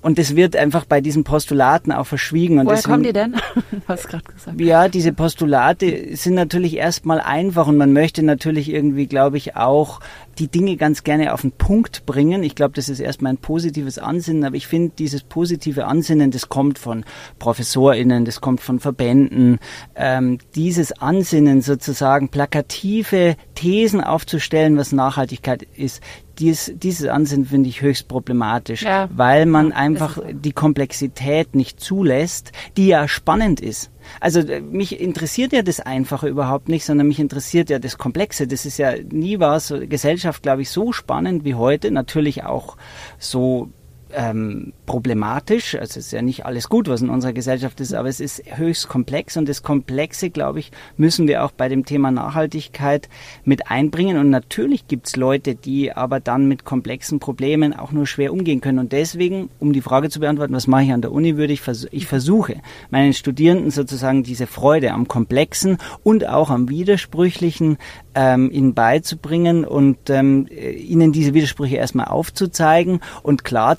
Und 0.03 0.19
das 0.19 0.35
wird 0.35 0.57
einfach 0.57 0.87
bei 0.87 1.01
diesen 1.01 1.25
Postulaten 1.25 1.93
auch 1.93 2.07
verschwiegen. 2.07 2.59
Und 2.59 2.67
Woher 2.67 2.77
deswegen, 2.77 2.93
kommen 2.93 3.03
die 3.05 3.13
denn? 3.13 3.33
du 3.33 3.81
hast 3.89 4.09
gerade 4.09 4.25
gesagt. 4.25 4.61
Ja, 4.61 4.89
diese 4.89 5.13
Postulate 5.13 6.17
sind 6.17 6.35
natürlich 6.35 6.77
erstmal 6.77 7.21
einfach 7.21 7.67
und 7.67 7.77
man 7.77 7.93
möchte 7.93 8.23
natürlich 8.23 8.71
irgendwie, 8.71 9.07
glaube 9.07 9.37
ich, 9.37 9.57
auch 9.57 10.01
die 10.39 10.49
Dinge 10.49 10.77
ganz 10.77 11.05
gerne 11.05 11.35
auf 11.35 11.43
den 11.43 11.53
Punkt 11.53 12.07
bringen. 12.07 12.43
Ich 12.43 12.55
glaube, 12.55 12.73
das 12.75 12.89
ist 12.89 13.01
erstmal 13.01 13.35
ein 13.35 13.39
positives 13.39 13.99
Ansinnen, 13.99 14.45
aber 14.45 14.57
ich 14.57 14.67
finde, 14.67 14.93
dieses 14.99 15.23
positive 15.23 15.85
Ansinnen, 15.85 16.31
das 16.31 16.49
kommt 16.49 16.79
von 16.79 17.05
ProfessorInnen, 17.39 18.25
das 18.25 18.41
kommt 18.41 18.63
von 18.63 18.81
Verbänden. 18.81 19.59
Ähm, 19.95 20.39
dieses 20.55 20.93
Ansinnen 20.93 21.61
sozusagen 21.61 22.31
plakative 22.31 23.37
Thesen 23.55 24.03
aufzustellen, 24.03 24.79
was 24.79 24.93
Nachhaltigkeit 24.93 25.63
ist, 25.63 26.01
dies, 26.39 26.73
dieses 26.75 27.07
Ansinnen 27.07 27.47
finde 27.47 27.69
ich 27.69 27.83
höchst 27.83 28.09
problematisch, 28.09 28.83
ja. 28.83 29.09
weil 29.15 29.47
man 29.47 29.73
einfach 29.73 30.19
die 30.33 30.53
Komplexität 30.53 31.55
nicht 31.55 31.81
zulässt, 31.81 32.53
die 32.77 32.89
ja 32.89 33.09
spannend 33.09 33.61
ist. 33.61 33.91
Also 34.21 34.41
äh, 34.41 34.61
mich 34.61 35.01
interessiert 35.01 35.53
ja 35.53 35.63
das 35.63 35.81
Einfache 35.81 36.29
überhaupt 36.29 36.69
nicht, 36.69 36.85
sondern 36.85 37.09
mich 37.09 37.21
interessiert 37.21 37.71
ja 37.71 37.79
das 37.79 37.99
Komplexe. 37.99 38.47
Das 38.47 38.67
ist 38.67 38.79
ja 38.79 38.95
nie 39.11 39.41
was, 39.41 39.73
Gesellschaft, 39.89 40.43
glaube 40.43 40.63
ich, 40.63 40.71
so 40.71 40.93
spannend 40.93 41.45
wie 41.45 41.55
heute. 41.55 41.91
Natürlich 41.91 42.45
auch 42.45 42.77
so 43.19 43.71
ähm, 44.15 44.73
problematisch. 44.87 45.75
Also 45.75 46.01
es 46.01 46.07
ist 46.07 46.13
ja 46.13 46.23
nicht 46.23 46.47
alles 46.47 46.69
gut, 46.69 46.89
was 46.89 47.03
in 47.03 47.09
unserer 47.09 47.33
Gesellschaft 47.33 47.81
ist, 47.81 47.95
aber 47.95 48.09
es 48.09 48.21
ist 48.21 48.43
höchst 48.57 48.89
komplex 48.89 49.37
und 49.37 49.49
das 49.49 49.63
Komplexe, 49.63 50.31
glaube 50.31 50.61
ich, 50.61 50.73
müssen 50.97 51.29
wir 51.29 51.45
auch 51.45 51.53
bei 51.53 51.69
dem 51.69 51.85
Thema 51.85 52.11
Nachhaltigkeit 52.11 53.09
mit 53.45 53.71
einbringen. 53.71 54.19
Und 54.19 54.31
natürlich 54.31 54.89
gibt 54.89 55.09
es 55.09 55.17
Leute, 55.17 55.55
die 55.55 55.93
aber 55.93 56.21
dann 56.21 56.47
mit 56.47 56.65
komplexen 56.65 57.21
Problemen 57.21 57.75
auch 57.75 57.93
nur 57.93 58.07
schwer 58.07 58.33
umgehen 58.33 58.61
können. 58.61 58.79
Und 58.79 58.93
deswegen, 58.93 59.51
um 59.59 59.73
die 59.73 59.83
Frage 59.83 60.11
zu 60.11 60.21
beantworten, 60.21 60.55
was 60.55 60.67
mache 60.67 60.85
ich 60.85 60.93
an 60.93 61.03
der 61.03 61.13
Uni, 61.13 61.37
würde 61.37 61.53
ich, 61.53 61.61
vers 61.61 61.87
ich 61.91 62.07
versuche, 62.07 62.57
meinen 62.91 63.13
Studierenden 63.13 63.71
sozusagen 63.71 64.23
diese 64.23 64.47
Freude 64.47 64.93
am 64.93 65.09
Komplexen 65.09 65.79
und 66.03 66.27
auch 66.27 66.51
am 66.51 66.69
Widersprüchlichen 66.69 67.79
ähm, 68.15 68.51
ihnen 68.51 68.75
beizubringen 68.75 69.65
und 69.65 70.11
ähm, 70.11 70.49
ihnen 70.51 71.13
diese 71.13 71.35
Widersprüche 71.35 71.77
erstmal 71.77 72.07
aufzuzeigen 72.07 73.01
und 73.23 73.45
klar 73.45 73.77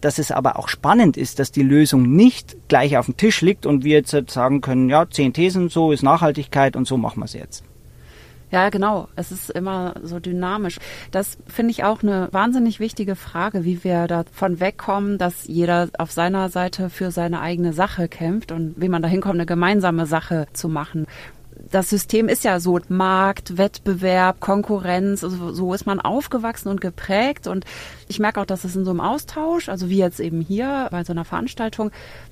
dass 0.00 0.18
es 0.18 0.30
aber 0.30 0.58
auch 0.58 0.68
spannend 0.68 1.16
ist, 1.16 1.38
dass 1.38 1.52
die 1.52 1.62
Lösung 1.62 2.14
nicht 2.14 2.56
gleich 2.68 2.96
auf 2.96 3.06
dem 3.06 3.16
Tisch 3.16 3.40
liegt 3.40 3.66
und 3.66 3.84
wir 3.84 3.98
jetzt 3.98 4.30
sagen 4.30 4.60
können, 4.60 4.88
ja, 4.88 5.08
zehn 5.08 5.32
Thesen, 5.32 5.68
so 5.68 5.92
ist 5.92 6.02
Nachhaltigkeit 6.02 6.76
und 6.76 6.86
so 6.86 6.96
machen 6.96 7.20
wir 7.20 7.26
es 7.26 7.34
jetzt. 7.34 7.64
Ja, 8.54 8.68
genau. 8.68 9.08
Es 9.16 9.32
ist 9.32 9.50
immer 9.50 9.94
so 10.04 10.20
dynamisch. 10.20 10.78
Das 11.10 11.38
finde 11.48 11.72
ich 11.72 11.82
auch 11.82 12.04
eine 12.04 12.28
wahnsinnig 12.30 12.78
wichtige 12.78 13.16
Frage, 13.16 13.64
wie 13.64 13.82
wir 13.82 14.06
davon 14.06 14.60
wegkommen, 14.60 15.18
dass 15.18 15.48
jeder 15.48 15.88
auf 15.98 16.12
seiner 16.12 16.48
Seite 16.48 16.88
für 16.88 17.10
seine 17.10 17.40
eigene 17.40 17.72
Sache 17.72 18.06
kämpft 18.06 18.52
und 18.52 18.74
wie 18.76 18.88
man 18.88 19.02
dahin 19.02 19.20
kommt, 19.20 19.34
eine 19.34 19.46
gemeinsame 19.46 20.06
Sache 20.06 20.46
zu 20.52 20.68
machen 20.68 21.06
das 21.70 21.90
System 21.90 22.28
ist 22.28 22.44
ja 22.44 22.60
so 22.60 22.78
Markt, 22.88 23.56
Wettbewerb, 23.56 24.40
Konkurrenz, 24.40 25.24
also 25.24 25.52
so 25.52 25.74
ist 25.74 25.86
man 25.86 26.00
aufgewachsen 26.00 26.68
und 26.68 26.80
geprägt 26.80 27.46
und 27.46 27.64
ich 28.08 28.18
merke 28.18 28.40
auch, 28.40 28.46
dass 28.46 28.64
es 28.64 28.76
in 28.76 28.84
so 28.84 28.90
einem 28.90 29.00
Austausch, 29.00 29.68
also 29.68 29.88
wie 29.88 29.98
jetzt 29.98 30.20
eben 30.20 30.40
hier 30.40 30.88
bei 30.90 31.04
so 31.04 31.12
einer 31.12 31.24
Veranstaltung, 31.24 31.90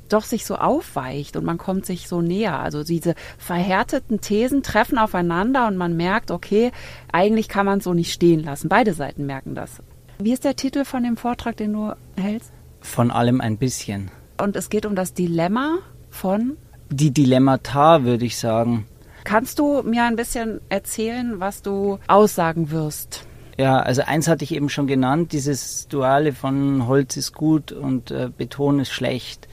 doch 0.08 0.24
sich 0.24 0.44
so 0.44 0.56
aufweicht 0.56 1.36
und 1.36 1.44
man 1.44 1.58
kommt 1.58 1.86
sich 1.86 2.08
so 2.08 2.20
näher. 2.20 2.58
Also 2.58 2.84
diese 2.84 3.14
verhärteten 3.38 4.20
Thesen 4.20 4.62
treffen 4.62 4.98
aufeinander 4.98 5.66
und 5.66 5.76
man 5.76 5.96
merkt, 5.96 6.30
okay, 6.30 6.72
eigentlich 7.10 7.48
kann 7.48 7.66
man 7.66 7.78
es 7.78 7.84
so 7.84 7.94
nicht 7.94 8.12
stehen 8.12 8.40
lassen. 8.40 8.68
Beide 8.68 8.94
Seiten 8.94 9.26
merken 9.26 9.54
das. 9.54 9.82
Wie 10.18 10.32
ist 10.32 10.44
der 10.44 10.56
Titel 10.56 10.84
von 10.84 11.02
dem 11.02 11.16
Vortrag, 11.16 11.56
den 11.56 11.72
du 11.72 11.92
hältst? 12.16 12.52
Von 12.80 13.10
allem 13.10 13.40
ein 13.40 13.56
bisschen. 13.56 14.10
Und 14.40 14.56
es 14.56 14.70
geht 14.70 14.86
um 14.86 14.94
das 14.94 15.14
Dilemma 15.14 15.78
von? 16.10 16.56
Die 16.90 17.10
Dilemmata, 17.10 18.04
würde 18.04 18.24
ich 18.26 18.36
sagen. 18.36 18.86
Kannst 19.24 19.58
du 19.58 19.82
mir 19.82 20.04
ein 20.04 20.16
bisschen 20.16 20.60
erzählen, 20.68 21.40
was 21.40 21.62
du 21.62 21.98
aussagen 22.08 22.70
wirst? 22.70 23.26
Ja, 23.58 23.80
also 23.80 24.02
eins 24.02 24.28
hatte 24.28 24.44
ich 24.44 24.54
eben 24.54 24.68
schon 24.68 24.86
genannt, 24.86 25.32
dieses 25.32 25.86
Duale 25.88 26.32
von 26.32 26.86
Holz 26.86 27.16
ist 27.16 27.32
gut 27.32 27.70
und 27.70 28.10
äh, 28.10 28.30
Beton 28.36 28.80
ist 28.80 28.90
schlecht. 28.90 29.46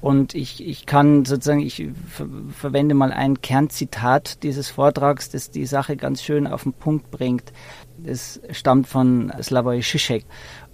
Und 0.00 0.34
ich, 0.34 0.66
ich 0.66 0.84
kann 0.84 1.24
sozusagen, 1.24 1.60
ich 1.60 1.88
ver 2.08 2.26
verwende 2.50 2.94
mal 2.94 3.12
ein 3.12 3.40
Kernzitat 3.40 4.42
dieses 4.42 4.68
Vortrags, 4.68 5.30
das 5.30 5.50
die 5.50 5.64
Sache 5.64 5.96
ganz 5.96 6.22
schön 6.22 6.48
auf 6.48 6.64
den 6.64 6.72
Punkt 6.72 7.12
bringt. 7.12 7.52
Das 7.98 8.40
stammt 8.50 8.88
von 8.88 9.32
Slavoj 9.40 9.78
Žižek. 9.78 10.24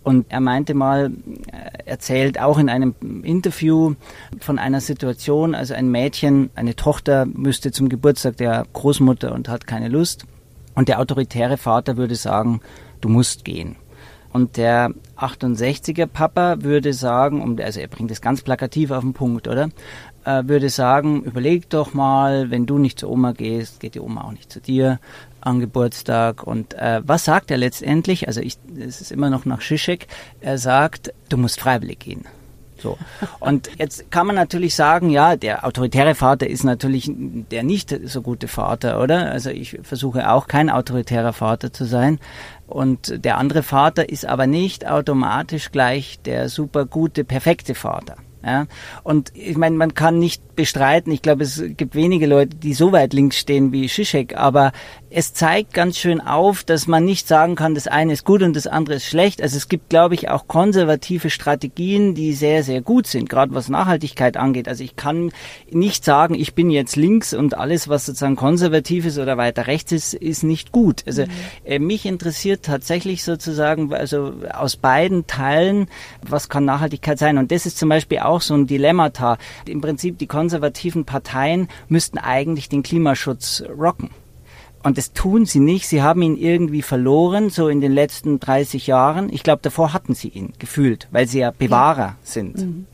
Und 0.09 0.25
er 0.31 0.41
meinte 0.41 0.73
mal, 0.73 1.13
äh, 1.53 1.85
erzählt 1.85 2.41
auch 2.41 2.57
in 2.57 2.71
einem 2.71 2.95
Interview 3.25 3.95
von 4.41 4.59
einer 4.59 4.81
Situation, 4.81 5.55
also 5.55 5.75
ein 5.75 5.91
Mädchen, 5.91 6.49
eine 6.55 6.75
Tochter 6.75 7.27
müsste 7.27 7.73
zum 7.73 7.91
Geburtstag 7.91 8.39
der 8.39 8.65
Großmutter 8.73 9.35
und 9.35 9.51
hat 9.51 9.67
keine 9.67 9.89
Lust. 9.89 10.25
Und 10.75 10.89
der 10.89 10.99
autoritäre 10.99 11.59
Vater 11.59 11.99
würde 11.99 12.15
sagen, 12.15 12.63
du 13.03 13.11
musst 13.11 13.45
gehen. 13.45 13.77
Und 14.33 14.57
der 14.57 14.95
68er 15.19 16.07
Papa 16.07 16.63
würde 16.63 16.95
sagen, 16.95 17.61
also 17.61 17.79
er 17.79 17.89
bringt 17.89 18.11
es 18.11 18.23
ganz 18.23 18.41
plakativ 18.41 18.91
auf 18.91 19.03
den 19.03 19.13
Punkt, 19.13 19.47
oder? 19.47 19.69
Äh, 20.25 20.45
würde 20.47 20.71
sagen, 20.71 21.23
überleg 21.23 21.69
doch 21.69 21.93
mal, 21.93 22.51
wenn 22.51 22.65
du 22.65 22.79
nicht 22.79 22.99
zur 22.99 23.11
Oma 23.11 23.33
gehst, 23.33 23.81
geht 23.81 23.95
die 23.95 24.01
Oma 24.01 24.25
auch 24.25 24.33
nicht 24.33 24.51
zu 24.51 24.61
dir 24.61 25.01
an 25.41 25.61
Geburtstag. 25.61 26.43
Und 26.43 26.75
äh, 26.75 27.01
was 27.05 27.25
sagt 27.25 27.51
er 27.51 27.59
letztendlich? 27.59 28.27
Also 28.27 28.41
ich, 28.41 28.59
es 28.79 29.01
ist 29.01 29.13
immer 29.13 29.31
noch 29.31 29.45
nach 29.45 29.61
Schischek. 29.61 30.07
Er 30.41 30.59
sagt, 30.59 31.13
du 31.29 31.37
musst 31.37 31.61
freiwillig 31.61 32.01
gehen. 32.01 32.25
So. 32.81 32.97
Und 33.41 33.71
jetzt 33.79 34.11
kann 34.11 34.27
man 34.27 34.37
natürlich 34.37 34.75
sagen, 34.75 35.11
ja, 35.11 35.37
der 35.37 35.67
autoritäre 35.67 36.15
Vater 36.15 36.47
ist 36.49 36.65
natürlich 36.65 37.11
der 37.13 37.63
nicht 37.63 37.95
so 38.05 38.23
gute 38.23 38.49
Vater, 38.49 39.01
oder? 39.03 39.31
Also 39.31 39.51
ich 39.51 39.79
versuche 39.83 40.31
auch 40.31 40.47
kein 40.47 40.71
autoritärer 40.71 41.33
Vater 41.33 41.73
zu 41.73 41.85
sein. 41.85 42.21
Und 42.67 43.25
der 43.25 43.39
andere 43.39 43.63
Vater 43.63 44.09
ist 44.09 44.27
aber 44.27 44.47
nicht 44.47 44.87
automatisch 44.87 45.73
gleich 45.73 46.21
der 46.25 46.49
super 46.49 46.85
gute, 46.85 47.25
perfekte 47.25 47.75
Vater. 47.75 48.17
Ja? 48.45 48.67
Und 49.03 49.33
ich 49.35 49.57
meine, 49.57 49.77
man 49.77 49.95
kann 49.95 50.19
nicht 50.19 50.55
bestreiten, 50.55 51.13
ich 51.13 51.23
glaube, 51.23 51.45
es 51.45 51.63
gibt 51.77 51.95
wenige 51.95 52.27
Leute, 52.27 52.57
die 52.57 52.75
so 52.75 52.93
weit 52.93 53.13
links 53.13 53.39
stehen 53.39 53.73
wie 53.73 53.89
Zizek, 53.89 54.37
aber 54.37 54.73
es 55.11 55.33
zeigt 55.33 55.73
ganz 55.73 55.97
schön 55.97 56.21
auf, 56.21 56.65
dass 56.65 56.87
man 56.87 57.05
nicht 57.05 57.27
sagen 57.27 57.55
kann, 57.55 57.75
das 57.75 57.87
eine 57.87 58.13
ist 58.13 58.25
gut 58.25 58.43
und 58.43 58.55
das 58.55 58.67
andere 58.67 58.97
ist 58.97 59.07
schlecht. 59.07 59.41
Also 59.41 59.57
es 59.57 59.69
gibt, 59.69 59.89
glaube 59.89 60.15
ich, 60.15 60.29
auch 60.29 60.47
konservative 60.49 61.31
Strategien, 61.31 62.15
die 62.15 62.35
sehr, 62.35 62.63
sehr 62.63 62.83
gut 62.83 63.07
sind, 63.07 63.31
gerade 63.31 63.55
was 63.55 63.69
Nachhaltigkeit 63.69 64.37
angeht. 64.37 64.69
Also 64.69 64.85
ich 64.85 64.97
kann 64.97 65.33
nicht 65.71 66.05
sagen, 66.05 66.35
ich 66.35 66.55
bin 66.55 66.71
jetzt 66.71 66.97
links 66.97 67.33
und 67.33 67.57
alles, 67.57 67.89
was 67.89 68.05
sozusagen 68.05 68.37
konservativ 68.37 69.07
ist 69.07 69.19
oder 69.19 69.39
weiter 69.39 69.67
rechts 69.67 69.93
ist, 69.93 70.13
ist 70.13 70.43
nicht 70.43 70.73
gut. 70.73 71.05
Also 71.07 71.23
mhm. 71.23 71.31
äh, 71.65 71.79
mich 71.79 72.05
interessiert 72.05 72.65
tatsächlich 72.65 73.25
sozusagen, 73.25 73.93
also 73.95 74.35
aus 74.53 74.77
beiden 74.77 75.27
Teilen, 75.27 75.89
was 76.21 76.51
kann 76.51 76.67
Nachhaltigkeit 76.67 77.19
sein? 77.19 77.39
Und 77.39 77.51
das 77.51 77.65
ist 77.65 77.79
zum 77.79 77.89
Beispiel 77.89 78.19
auch 78.19 78.43
so 78.43 78.55
ein 78.55 78.67
Dilemmata. 78.67 79.39
Im 79.67 79.81
Prinzip 79.81 80.19
die 80.19 80.27
konservativen 80.27 81.07
Parteien 81.07 81.69
müssten 81.89 82.19
eigentlich 82.19 82.69
den 82.69 82.83
Klimaschutz 82.83 83.63
rocken. 83.79 84.11
Und 84.83 84.97
das 84.97 85.13
tun 85.13 85.45
sie 85.45 85.59
nicht. 85.59 85.89
Sie 85.89 86.03
haben 86.03 86.23
ihn 86.23 86.37
irgendwie 86.37 86.83
verloren, 86.83 87.51
so 87.51 87.69
in 87.69 87.81
den 87.81 87.93
letzten 87.93 88.39
30 88.39 88.87
Jahren. 88.87 89.33
Ich 89.33 89.43
glaube, 89.43 89.61
davor 89.63 89.93
hatten 89.93 90.15
sie 90.15 90.29
ihn 90.29 90.53
gefühlt, 90.59 91.09
weil 91.11 91.27
sie 91.27 91.41
ja 91.41 91.51
Bewahrer 91.51 92.01
ja. 92.01 92.17
sind. 92.23 92.59
Mhm. 92.59 92.87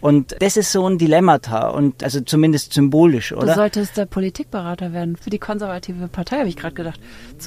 Und 0.00 0.36
das 0.40 0.56
ist 0.56 0.72
so 0.72 0.86
ein 0.86 0.98
Dilemmata 0.98 1.68
und 1.68 2.04
also 2.04 2.20
zumindest 2.20 2.72
symbolisch, 2.74 3.32
oder? 3.32 3.46
Du 3.46 3.54
solltest 3.54 3.96
der 3.96 4.06
Politikberater 4.06 4.92
werden 4.92 5.16
für 5.16 5.30
die 5.30 5.38
konservative 5.38 6.08
Partei, 6.08 6.38
habe 6.38 6.48
ich 6.48 6.56
gerade 6.56 6.74
gedacht. 6.74 7.00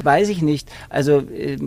Weiß 0.03 0.29
ich 0.29 0.41
nicht. 0.41 0.69
Also 0.89 1.19
äh, 1.19 1.57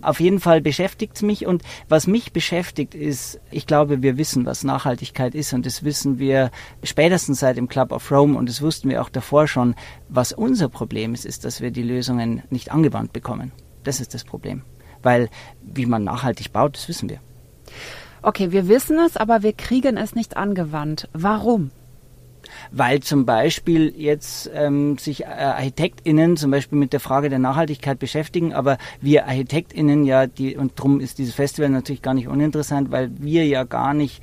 auf 0.00 0.20
jeden 0.20 0.40
Fall 0.40 0.60
beschäftigt 0.60 1.16
es 1.16 1.22
mich 1.22 1.46
und 1.46 1.62
was 1.88 2.06
mich 2.06 2.32
beschäftigt 2.32 2.94
ist, 2.94 3.40
ich 3.50 3.66
glaube, 3.66 4.02
wir 4.02 4.16
wissen, 4.16 4.46
was 4.46 4.64
Nachhaltigkeit 4.64 5.34
ist 5.34 5.52
und 5.52 5.66
das 5.66 5.84
wissen 5.84 6.18
wir 6.18 6.50
spätestens 6.82 7.40
seit 7.40 7.56
dem 7.56 7.68
Club 7.68 7.92
of 7.92 8.10
Rome 8.10 8.36
und 8.38 8.48
das 8.48 8.62
wussten 8.62 8.88
wir 8.88 9.02
auch 9.02 9.08
davor 9.08 9.48
schon. 9.48 9.74
Was 10.08 10.32
unser 10.32 10.68
Problem 10.68 11.14
ist, 11.14 11.24
ist, 11.24 11.44
dass 11.44 11.60
wir 11.60 11.70
die 11.70 11.82
Lösungen 11.82 12.42
nicht 12.50 12.72
angewandt 12.72 13.12
bekommen. 13.12 13.52
Das 13.84 14.00
ist 14.00 14.14
das 14.14 14.24
Problem. 14.24 14.62
Weil 15.02 15.28
wie 15.62 15.86
man 15.86 16.04
nachhaltig 16.04 16.52
baut, 16.52 16.76
das 16.76 16.88
wissen 16.88 17.08
wir. 17.08 17.20
Okay, 18.22 18.50
wir 18.50 18.68
wissen 18.68 18.98
es, 18.98 19.16
aber 19.16 19.42
wir 19.42 19.52
kriegen 19.52 19.96
es 19.96 20.14
nicht 20.14 20.36
angewandt. 20.36 21.08
Warum? 21.12 21.70
Weil 22.70 23.00
zum 23.00 23.26
Beispiel 23.26 23.92
jetzt 23.96 24.50
ähm, 24.54 24.98
sich 24.98 25.22
äh, 25.22 25.26
ArchitektInnen 25.26 26.36
zum 26.36 26.50
Beispiel 26.50 26.78
mit 26.78 26.92
der 26.92 27.00
Frage 27.00 27.28
der 27.28 27.38
Nachhaltigkeit 27.38 27.98
beschäftigen, 27.98 28.52
aber 28.52 28.78
wir 29.00 29.26
ArchitektInnen 29.26 30.04
ja, 30.04 30.26
die, 30.26 30.56
und 30.56 30.78
darum 30.78 31.00
ist 31.00 31.18
dieses 31.18 31.34
Festival 31.34 31.70
natürlich 31.70 32.02
gar 32.02 32.14
nicht 32.14 32.28
uninteressant, 32.28 32.90
weil 32.90 33.10
wir 33.18 33.46
ja 33.46 33.64
gar 33.64 33.94
nicht 33.94 34.22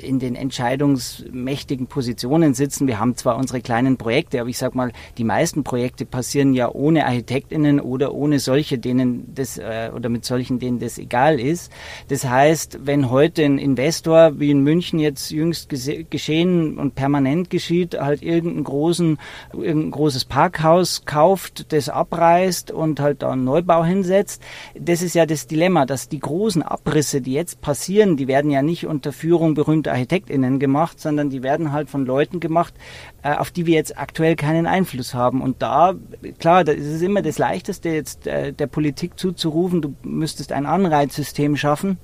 in 0.00 0.18
den 0.18 0.34
entscheidungsmächtigen 0.34 1.86
Positionen 1.86 2.54
sitzen. 2.54 2.86
Wir 2.86 2.98
haben 2.98 3.16
zwar 3.16 3.36
unsere 3.36 3.60
kleinen 3.60 3.96
Projekte, 3.96 4.40
aber 4.40 4.48
ich 4.48 4.58
sag 4.58 4.74
mal, 4.74 4.92
die 5.18 5.24
meisten 5.24 5.64
Projekte 5.64 6.06
passieren 6.06 6.54
ja 6.54 6.70
ohne 6.70 7.06
ArchitektInnen 7.06 7.80
oder 7.80 8.14
ohne 8.14 8.38
solche, 8.38 8.78
denen 8.78 9.34
das 9.34 9.58
äh, 9.58 9.90
oder 9.94 10.08
mit 10.08 10.24
solchen, 10.24 10.58
denen 10.58 10.78
das 10.78 10.98
egal 10.98 11.40
ist. 11.40 11.72
Das 12.08 12.24
heißt, 12.24 12.80
wenn 12.84 13.10
heute 13.10 13.44
ein 13.44 13.58
Investor 13.58 14.38
wie 14.38 14.50
in 14.50 14.60
München 14.60 14.98
jetzt 14.98 15.30
jüngst 15.30 15.68
geschehen 15.68 16.78
und 16.78 16.94
permanent 16.94 17.50
geschieht, 17.72 17.98
halt 17.98 18.22
irgendeinen 18.22 18.64
großen, 18.64 19.18
irgendein 19.52 19.90
großes 19.90 20.24
Parkhaus 20.26 21.04
kauft, 21.04 21.72
das 21.72 21.88
abreißt 21.88 22.70
und 22.70 23.00
halt 23.00 23.22
da 23.22 23.30
einen 23.30 23.44
Neubau 23.44 23.84
hinsetzt, 23.84 24.42
das 24.78 25.02
ist 25.02 25.14
ja 25.14 25.26
das 25.26 25.46
Dilemma, 25.46 25.86
dass 25.86 26.08
die 26.08 26.20
großen 26.20 26.62
Abrisse, 26.62 27.20
die 27.20 27.32
jetzt 27.32 27.60
passieren, 27.60 28.16
die 28.16 28.28
werden 28.28 28.50
ja 28.50 28.62
nicht 28.62 28.86
unter 28.86 29.12
Führung 29.12 29.54
berühmt 29.54 29.72
berühmte 29.72 29.92
ArchitektInnen 29.92 30.58
gemacht, 30.58 31.00
sondern 31.00 31.30
die 31.30 31.42
werden 31.42 31.72
halt 31.72 31.88
von 31.88 32.04
Leuten 32.04 32.40
gemacht, 32.40 32.74
äh, 33.22 33.34
auf 33.34 33.50
die 33.50 33.66
wir 33.66 33.74
jetzt 33.74 33.98
aktuell 33.98 34.36
keinen 34.36 34.66
Einfluss 34.66 35.14
haben. 35.14 35.40
Und 35.40 35.62
da, 35.62 35.94
klar, 36.38 36.64
da 36.64 36.72
ist 36.72 37.02
immer 37.02 37.22
das 37.22 37.38
Leichteste, 37.38 37.88
jetzt 37.88 38.26
äh, 38.26 38.52
der 38.52 38.66
Politik 38.66 39.18
zuzurufen, 39.18 39.80
du 39.80 39.94
müsstest 40.02 40.52
ein 40.52 40.66
Anreizsystem 40.66 41.56
schaffen 41.56 41.98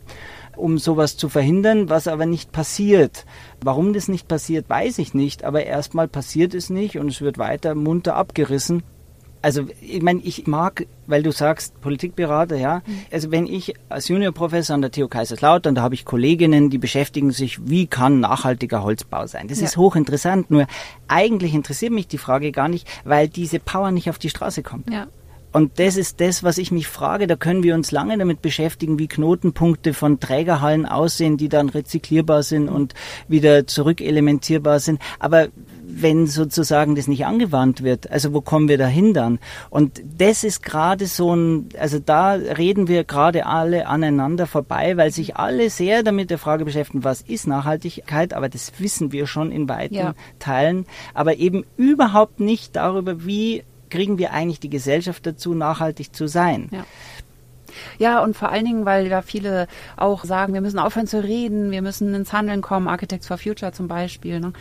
um 0.58 0.78
sowas 0.78 1.16
zu 1.16 1.28
verhindern, 1.28 1.88
was 1.88 2.08
aber 2.08 2.26
nicht 2.26 2.52
passiert. 2.52 3.24
Warum 3.62 3.92
das 3.92 4.08
nicht 4.08 4.28
passiert, 4.28 4.68
weiß 4.68 4.98
ich 4.98 5.14
nicht, 5.14 5.44
aber 5.44 5.64
erstmal 5.64 6.08
passiert 6.08 6.54
es 6.54 6.70
nicht 6.70 6.98
und 6.98 7.08
es 7.08 7.20
wird 7.20 7.38
weiter 7.38 7.74
munter 7.74 8.16
abgerissen 8.16 8.82
also 9.42 9.66
ich 9.80 10.02
meine, 10.02 10.20
ich 10.20 10.46
mag, 10.46 10.86
weil 11.06 11.22
du 11.22 11.32
sagst 11.32 11.80
Politikberater, 11.80 12.56
ja. 12.56 12.82
Mhm. 12.86 13.00
Also 13.12 13.30
wenn 13.30 13.46
ich 13.46 13.74
als 13.88 14.08
Juniorprofessor 14.08 14.74
an 14.74 14.82
der 14.82 14.90
TU 14.90 15.08
Kaiserslautern, 15.08 15.74
da 15.74 15.82
habe 15.82 15.94
ich 15.94 16.04
Kolleginnen, 16.04 16.70
die 16.70 16.78
beschäftigen 16.78 17.30
sich, 17.30 17.68
wie 17.68 17.86
kann 17.86 18.20
nachhaltiger 18.20 18.82
Holzbau 18.82 19.26
sein. 19.26 19.48
Das 19.48 19.60
ja. 19.60 19.66
ist 19.66 19.76
hochinteressant. 19.76 20.50
Nur 20.50 20.66
eigentlich 21.06 21.54
interessiert 21.54 21.92
mich 21.92 22.08
die 22.08 22.18
Frage 22.18 22.52
gar 22.52 22.68
nicht, 22.68 22.88
weil 23.04 23.28
diese 23.28 23.60
Power 23.60 23.90
nicht 23.90 24.10
auf 24.10 24.18
die 24.18 24.30
Straße 24.30 24.62
kommt. 24.62 24.90
Ja. 24.90 25.06
Und 25.52 25.78
das 25.78 25.96
ist 25.96 26.20
das, 26.20 26.42
was 26.42 26.58
ich 26.58 26.70
mich 26.70 26.88
frage. 26.88 27.26
Da 27.26 27.36
können 27.36 27.62
wir 27.62 27.74
uns 27.74 27.90
lange 27.90 28.16
damit 28.18 28.42
beschäftigen, 28.42 28.98
wie 28.98 29.08
Knotenpunkte 29.08 29.94
von 29.94 30.20
Trägerhallen 30.20 30.86
aussehen, 30.86 31.36
die 31.36 31.48
dann 31.48 31.68
rezyklierbar 31.68 32.42
sind 32.42 32.68
und 32.68 32.94
wieder 33.28 33.66
zurückelementierbar 33.66 34.80
sind. 34.80 35.00
Aber 35.18 35.48
wenn 35.90 36.26
sozusagen 36.26 36.94
das 36.94 37.08
nicht 37.08 37.24
angewandt 37.24 37.82
wird, 37.82 38.10
also 38.10 38.34
wo 38.34 38.40
kommen 38.40 38.68
wir 38.68 38.78
dahin 38.78 39.14
dann? 39.14 39.38
Und 39.70 40.02
das 40.18 40.44
ist 40.44 40.62
gerade 40.62 41.06
so 41.06 41.34
ein, 41.34 41.70
also 41.78 41.98
da 41.98 42.32
reden 42.32 42.88
wir 42.88 43.04
gerade 43.04 43.46
alle 43.46 43.86
aneinander 43.86 44.46
vorbei, 44.46 44.96
weil 44.96 45.10
sich 45.10 45.36
alle 45.36 45.70
sehr 45.70 46.02
damit 46.02 46.30
der 46.30 46.38
Frage 46.38 46.66
beschäftigen, 46.66 47.04
was 47.04 47.22
ist 47.22 47.46
Nachhaltigkeit, 47.46 48.34
aber 48.34 48.48
das 48.48 48.72
wissen 48.78 49.12
wir 49.12 49.26
schon 49.26 49.50
in 49.50 49.68
weiten 49.68 49.94
ja. 49.94 50.14
Teilen, 50.38 50.86
aber 51.14 51.36
eben 51.36 51.64
überhaupt 51.76 52.38
nicht 52.38 52.76
darüber, 52.76 53.24
wie 53.24 53.64
kriegen 53.88 54.18
wir 54.18 54.32
eigentlich 54.32 54.60
die 54.60 54.70
Gesellschaft 54.70 55.26
dazu, 55.26 55.54
nachhaltig 55.54 56.14
zu 56.14 56.26
sein. 56.26 56.68
Ja. 56.70 56.84
Ja, 57.98 58.22
und 58.22 58.36
vor 58.36 58.50
allen 58.50 58.64
Dingen, 58.64 58.84
weil 58.86 59.06
ja 59.06 59.22
viele 59.22 59.68
auch 59.96 60.24
sagen, 60.24 60.54
wir 60.54 60.60
müssen 60.60 60.78
aufhören 60.78 61.06
zu 61.06 61.22
reden, 61.22 61.70
wir 61.70 61.82
müssen 61.82 62.14
ins 62.14 62.32
Handeln 62.32 62.62
kommen, 62.62 62.88
Architects 62.88 63.26
for 63.26 63.38
Future 63.38 63.72
zum 63.72 63.88
Beispiel. 63.88 64.40
Ne? 64.40 64.52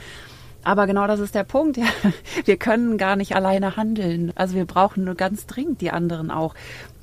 Aber 0.63 0.87
genau 0.87 1.07
das 1.07 1.19
ist 1.19 1.33
der 1.33 1.45
Punkt. 1.45 1.77
Ja. 1.77 1.85
Wir 2.45 2.57
können 2.57 2.97
gar 2.97 3.15
nicht 3.15 3.35
alleine 3.35 3.77
handeln. 3.77 4.33
Also 4.35 4.55
wir 4.55 4.65
brauchen 4.65 5.05
nur 5.05 5.15
ganz 5.15 5.45
dringend 5.45 5.79
die 5.79 5.91
anderen 5.91 6.29
auch. 6.29 6.55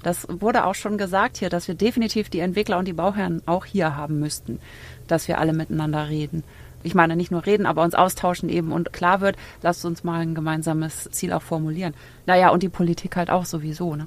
Das 0.02 0.26
wurde 0.28 0.66
auch 0.66 0.74
schon 0.74 0.98
gesagt 0.98 1.38
hier, 1.38 1.48
dass 1.48 1.66
wir 1.66 1.74
definitiv 1.74 2.28
die 2.28 2.40
Entwickler 2.40 2.78
und 2.78 2.86
die 2.86 2.92
Bauherren 2.92 3.40
auch 3.46 3.64
hier 3.64 3.96
haben 3.96 4.20
müssten, 4.20 4.58
dass 5.06 5.28
wir 5.28 5.38
alle 5.38 5.54
miteinander 5.54 6.10
reden 6.10 6.44
ich 6.84 6.94
meine 6.94 7.16
nicht 7.16 7.32
nur 7.32 7.44
reden, 7.44 7.66
aber 7.66 7.82
uns 7.82 7.94
austauschen 7.94 8.48
eben 8.48 8.70
und 8.70 8.92
klar 8.92 9.20
wird, 9.20 9.36
lasst 9.62 9.84
uns 9.84 10.04
mal 10.04 10.20
ein 10.20 10.34
gemeinsames 10.34 11.08
Ziel 11.10 11.32
auch 11.32 11.42
formulieren. 11.42 11.94
Naja, 12.26 12.50
und 12.50 12.62
die 12.62 12.68
Politik 12.68 13.16
halt 13.16 13.30
auch 13.30 13.44
sowieso. 13.44 13.96
Ne? 13.96 14.06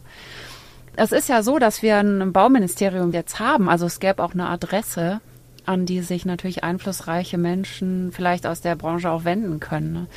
Es 0.95 1.11
ist 1.11 1.27
ja 1.27 1.43
so, 1.43 1.59
dass 1.59 1.81
wir 1.81 1.97
ein 1.97 2.31
Bauministerium 2.31 3.11
jetzt 3.11 3.39
haben, 3.39 3.67
also 3.67 3.85
es 3.85 3.99
gäbe 3.99 4.23
auch 4.23 4.33
eine 4.33 4.47
Adresse, 4.47 5.19
an 5.65 5.85
die 5.85 6.01
sich 6.01 6.25
natürlich 6.25 6.63
einflussreiche 6.63 7.37
Menschen 7.37 8.11
vielleicht 8.13 8.47
aus 8.47 8.61
der 8.61 8.75
Branche 8.75 9.11
auch 9.11 9.25
wenden 9.25 9.59
können. 9.59 9.93
Ne? 9.93 10.07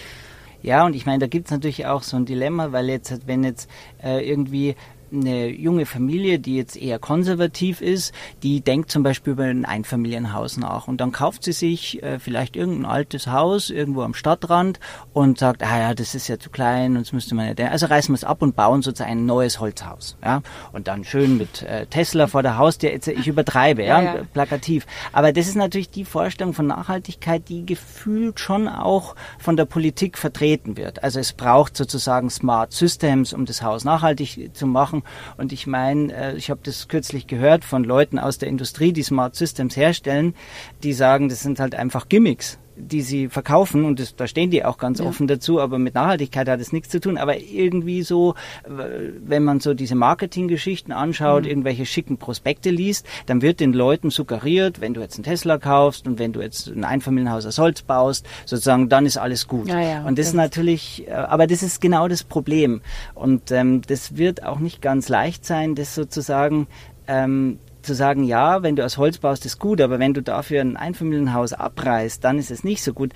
Ja, 0.63 0.85
und 0.85 0.95
ich 0.95 1.07
meine, 1.07 1.19
da 1.19 1.27
gibt 1.27 1.47
es 1.47 1.51
natürlich 1.51 1.87
auch 1.87 2.03
so 2.03 2.17
ein 2.17 2.27
Dilemma, 2.27 2.73
weil 2.73 2.89
jetzt, 2.89 3.27
wenn 3.27 3.43
jetzt 3.45 3.69
äh, 4.03 4.29
irgendwie 4.29 4.77
eine 5.13 5.49
junge 5.49 5.87
Familie, 5.87 6.39
die 6.39 6.57
jetzt 6.57 6.77
eher 6.77 6.99
konservativ 6.99 7.81
ist, 7.81 8.15
die 8.43 8.61
denkt 8.61 8.91
zum 8.91 9.03
Beispiel 9.03 9.33
über 9.33 9.45
ein 9.45 9.65
Einfamilienhaus 9.65 10.57
nach. 10.57 10.89
Und 10.89 11.01
dann 11.01 11.13
kauft 11.13 11.45
sie 11.45 11.53
sich 11.53 12.03
äh, 12.03 12.19
vielleicht 12.19 12.57
irgendein 12.57 12.87
altes 12.87 13.27
Haus 13.27 13.71
irgendwo 13.71 14.03
am 14.03 14.15
Stadtrand 14.15 14.81
und 15.13 15.39
sagt, 15.39 15.63
ah 15.63 15.79
ja, 15.79 15.95
das 15.95 16.15
ist 16.15 16.29
ja 16.29 16.39
zu 16.39 16.51
klein 16.51 16.97
und 16.97 17.07
das 17.07 17.13
müsste 17.13 17.35
man 17.35 17.55
ja, 17.57 17.69
also 17.69 17.87
reißen 17.87 18.13
wir 18.13 18.17
es 18.17 18.25
ab 18.25 18.43
und 18.43 18.57
bauen 18.57 18.83
sozusagen 18.83 19.11
ein 19.11 19.27
neues 19.27 19.61
Holzhaus, 19.61 20.17
ja, 20.25 20.43
und 20.73 20.89
dann 20.89 21.05
schön 21.05 21.37
mit 21.37 21.63
äh, 21.63 21.87
Tesla 21.87 22.27
vor 22.27 22.43
der 22.43 22.59
Haustür, 22.59 22.91
jetzt, 22.91 23.09
ich 23.09 23.27
übertreibe, 23.27 23.83
ja, 23.83 24.01
ja, 24.01 24.17
ja, 24.17 24.23
plakativ, 24.33 24.87
aber 25.13 25.33
das 25.33 25.47
ist 25.47 25.57
natürlich 25.57 25.91
die 25.91 26.05
Vorstellung 26.05 26.55
von 26.55 26.67
Nachhaltigkeit, 26.67 27.49
die 27.49 27.67
gefühlt 27.67 28.41
schon 28.41 28.69
auch 28.69 29.15
von 29.39 29.57
der 29.57 29.65
Politik 29.65 30.19
vertreten 30.19 30.77
wird. 30.77 31.03
Also 31.03 31.21
es 31.21 31.33
braucht 31.33 31.77
sozusagen 31.77 32.31
Smart 32.31 32.73
Systems, 32.73 33.33
um 33.33 33.47
das 33.47 33.63
Haus 33.63 33.85
nachhaltig 33.85 34.51
zu 34.55 34.67
machen 34.67 35.00
und 35.37 35.53
ich 35.53 35.67
meine, 35.67 36.13
äh, 36.13 36.37
ich 36.37 36.51
habe 36.51 36.61
das 36.63 36.89
kürzlich 36.89 37.27
gehört 37.27 37.65
von 37.65 37.85
Leuten 37.85 38.19
aus 38.19 38.39
der 38.39 38.49
Industrie, 38.49 38.93
die 38.93 39.03
Smart 39.03 39.35
Systems 39.35 39.77
herstellen, 39.77 40.35
die 40.83 40.93
sagen, 40.93 41.29
das 41.29 41.41
sind 41.41 41.61
halt 41.61 41.75
einfach 41.75 42.09
Gimmicks 42.09 42.59
die 42.81 43.03
sie 43.03 43.29
verkaufen 43.29 43.85
und 43.85 44.01
das, 44.01 44.17
da 44.17 44.27
stehen 44.27 44.51
die 44.51 44.65
auch 44.65 44.79
ganz 44.79 44.99
ja. 44.99 45.07
offen 45.07 45.27
dazu, 45.27 45.61
aber 45.61 45.79
mit 45.79 45.95
Nachhaltigkeit 45.95 46.49
hat 46.49 46.61
es 46.61 46.73
nichts 46.73 46.89
zu 46.89 47.01
tun. 47.01 47.19
Aber 47.19 47.39
irgendwie 47.39 48.03
so, 48.03 48.35
wenn 48.67 49.45
man 49.45 49.61
so 49.61 49.75
diese 49.75 49.95
Marketinggeschichten 49.95 50.93
anschaut, 50.93 51.45
mhm. 51.45 51.51
irgendwelche 51.51 51.87
schicken 51.87 52.19
Prospekte 52.19 52.71
liest, 52.71 53.07
dann 53.27 53.43
wird 53.43 53.61
den 53.61 53.73
Leuten 53.73 54.11
suggeriert, 54.11 54.81
wenn 54.81 54.95
du 54.95 55.01
jetzt 55.01 55.17
einen 55.17 55.25
Tesla 55.25 55.59
kaufst 55.59 56.07
und 56.07 56.19
wenn 56.19 56.33
du 56.33 56.41
jetzt 56.41 56.69
ein 56.69 56.85
Einfamilienhaus 56.85 57.47
aus 57.47 57.59
Holz 57.59 57.83
baust, 57.83 58.27
sozusagen, 58.47 58.89
dann 58.89 59.07
ist 59.07 59.19
alles 59.19 59.47
gut. 59.47 59.69
Ja, 59.69 59.81
ja, 59.81 60.05
und 60.05 60.19
das, 60.19 60.29
ist 60.29 60.35
natürlich, 60.35 61.07
äh, 61.09 61.13
aber 61.13 61.47
das 61.47 61.63
ist 61.63 61.81
genau 61.81 62.09
das 62.09 62.25
Problem. 62.25 62.81
Und 63.15 63.51
ähm, 63.51 63.83
das 63.87 64.17
wird 64.17 64.45
auch 64.45 64.59
nicht 64.59 64.83
ganz 64.83 65.09
leicht 65.09 65.45
sein, 65.45 65.75
das 65.75 65.95
sozusagen 65.95 66.67
ähm, 67.07 67.59
zu 67.83 67.95
sagen, 67.95 68.25
ja, 68.25 68.63
wenn 68.63 68.77
du 68.77 68.85
aus 68.85 68.99
Holz 68.99 69.19
baust, 69.19 69.47
ist 69.47 69.59
gut, 69.59 69.81
aber 69.81 69.99
wenn 69.99 70.15
du 70.15 70.23
dafür 70.23 70.61
ein 70.61 70.77
Einfamilienhaus 70.77 71.53
abreißt, 71.53 72.23
dann 72.23 72.39
ist 72.39 72.51
es 72.51 72.65
nicht 72.65 72.83
so 72.83 72.93
gut. 72.93 73.13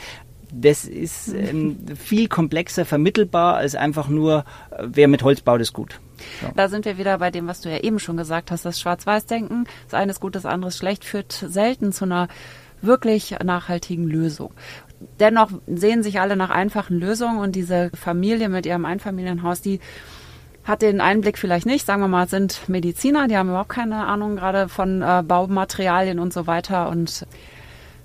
das 0.52 0.84
ist 0.84 1.34
ähm, 1.34 1.78
viel 1.96 2.28
komplexer 2.28 2.84
vermittelbar 2.84 3.56
als 3.56 3.74
einfach 3.74 4.08
nur, 4.08 4.44
äh, 4.70 4.84
wer 4.86 5.08
mit 5.08 5.22
Holz 5.22 5.40
baut, 5.40 5.60
ist 5.60 5.72
gut. 5.72 6.00
So. 6.40 6.48
Da 6.54 6.68
sind 6.68 6.84
wir 6.84 6.96
wieder 6.96 7.18
bei 7.18 7.30
dem, 7.30 7.46
was 7.46 7.60
du 7.60 7.70
ja 7.70 7.78
eben 7.78 7.98
schon 7.98 8.16
gesagt 8.16 8.50
hast, 8.50 8.64
das 8.64 8.80
Schwarz-Weiß-Denken. 8.80 9.66
Das 9.86 9.94
eine 9.94 10.12
ist 10.12 10.20
gut, 10.20 10.36
das 10.36 10.46
andere 10.46 10.68
ist 10.68 10.78
schlecht, 10.78 11.04
führt 11.04 11.32
selten 11.32 11.92
zu 11.92 12.04
einer 12.04 12.28
wirklich 12.80 13.34
nachhaltigen 13.42 14.06
Lösung. 14.06 14.52
Dennoch 15.20 15.50
sehen 15.66 16.02
sich 16.02 16.20
alle 16.20 16.36
nach 16.36 16.50
einfachen 16.50 16.98
Lösungen 16.98 17.38
und 17.38 17.56
diese 17.56 17.90
Familie 17.94 18.48
mit 18.48 18.66
ihrem 18.66 18.84
Einfamilienhaus, 18.84 19.60
die 19.60 19.80
hat 20.64 20.82
den 20.82 21.00
Einblick 21.00 21.38
vielleicht 21.38 21.66
nicht, 21.66 21.86
sagen 21.86 22.00
wir 22.00 22.08
mal, 22.08 22.28
sind 22.28 22.68
Mediziner, 22.68 23.28
die 23.28 23.36
haben 23.36 23.48
überhaupt 23.48 23.68
keine 23.68 24.06
Ahnung 24.06 24.36
gerade 24.36 24.68
von 24.68 25.02
äh, 25.02 25.22
Baumaterialien 25.26 26.18
und 26.18 26.32
so 26.32 26.46
weiter 26.46 26.88
und 26.88 27.26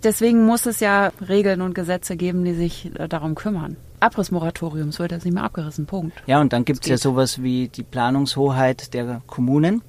deswegen 0.04 0.45
muss 0.45 0.65
es 0.65 0.80
ja 0.80 1.12
Regeln 1.28 1.62
und 1.62 1.74
Gesetze 1.74 2.15
geben, 2.15 2.43
die 2.43 2.54
sich 2.54 2.91
äh, 2.98 3.08
darum 3.08 3.36
kümmern. 3.36 3.78
Abrissmoratorium, 4.02 4.89
es 4.89 5.00
wird 5.00 5.12
jetzt 5.12 5.26
nicht 5.26 5.34
mehr 5.34 5.43
abgerissen, 5.43 5.86
Punkt. 5.86 6.13
Ja, 6.26 6.39
und 6.39 6.54
dann 6.54 6.65
gibt 6.65 6.86
es 6.86 6.89
ja 6.89 6.98
sowas 6.98 7.41
wie 7.41 7.67
die 7.67 7.84
Planungshoheit 7.84 8.93
der 8.93 9.22
Kommunen. 9.28 9.82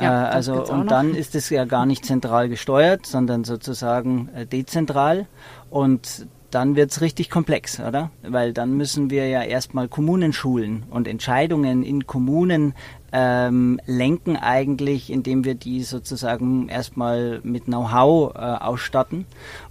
Ja, 0.00 0.26
äh, 0.26 0.28
also 0.28 0.64
und 0.64 0.90
dann 0.90 1.14
ist 1.14 1.34
es 1.34 1.50
ja 1.50 1.64
gar 1.64 1.86
nicht 1.86 2.04
zentral 2.04 2.48
gesteuert, 2.48 3.06
sondern 3.06 3.44
sozusagen 3.44 4.28
äh, 4.34 4.46
dezentral. 4.46 5.26
Und 5.70 6.26
dann 6.50 6.76
wird 6.76 6.90
es 6.90 7.00
richtig 7.00 7.30
komplex, 7.30 7.78
oder? 7.78 8.10
Weil 8.22 8.52
dann 8.52 8.76
müssen 8.76 9.10
wir 9.10 9.28
ja 9.28 9.42
erstmal 9.42 9.88
Kommunen 9.88 10.32
schulen 10.32 10.84
und 10.90 11.06
Entscheidungen 11.06 11.82
in 11.82 12.06
Kommunen 12.06 12.74
ähm, 13.12 13.80
lenken 13.86 14.36
eigentlich, 14.36 15.10
indem 15.10 15.44
wir 15.44 15.54
die 15.54 15.82
sozusagen 15.82 16.68
erstmal 16.68 17.40
mit 17.42 17.64
Know-how 17.64 18.34
äh, 18.34 18.38
ausstatten. 18.38 19.26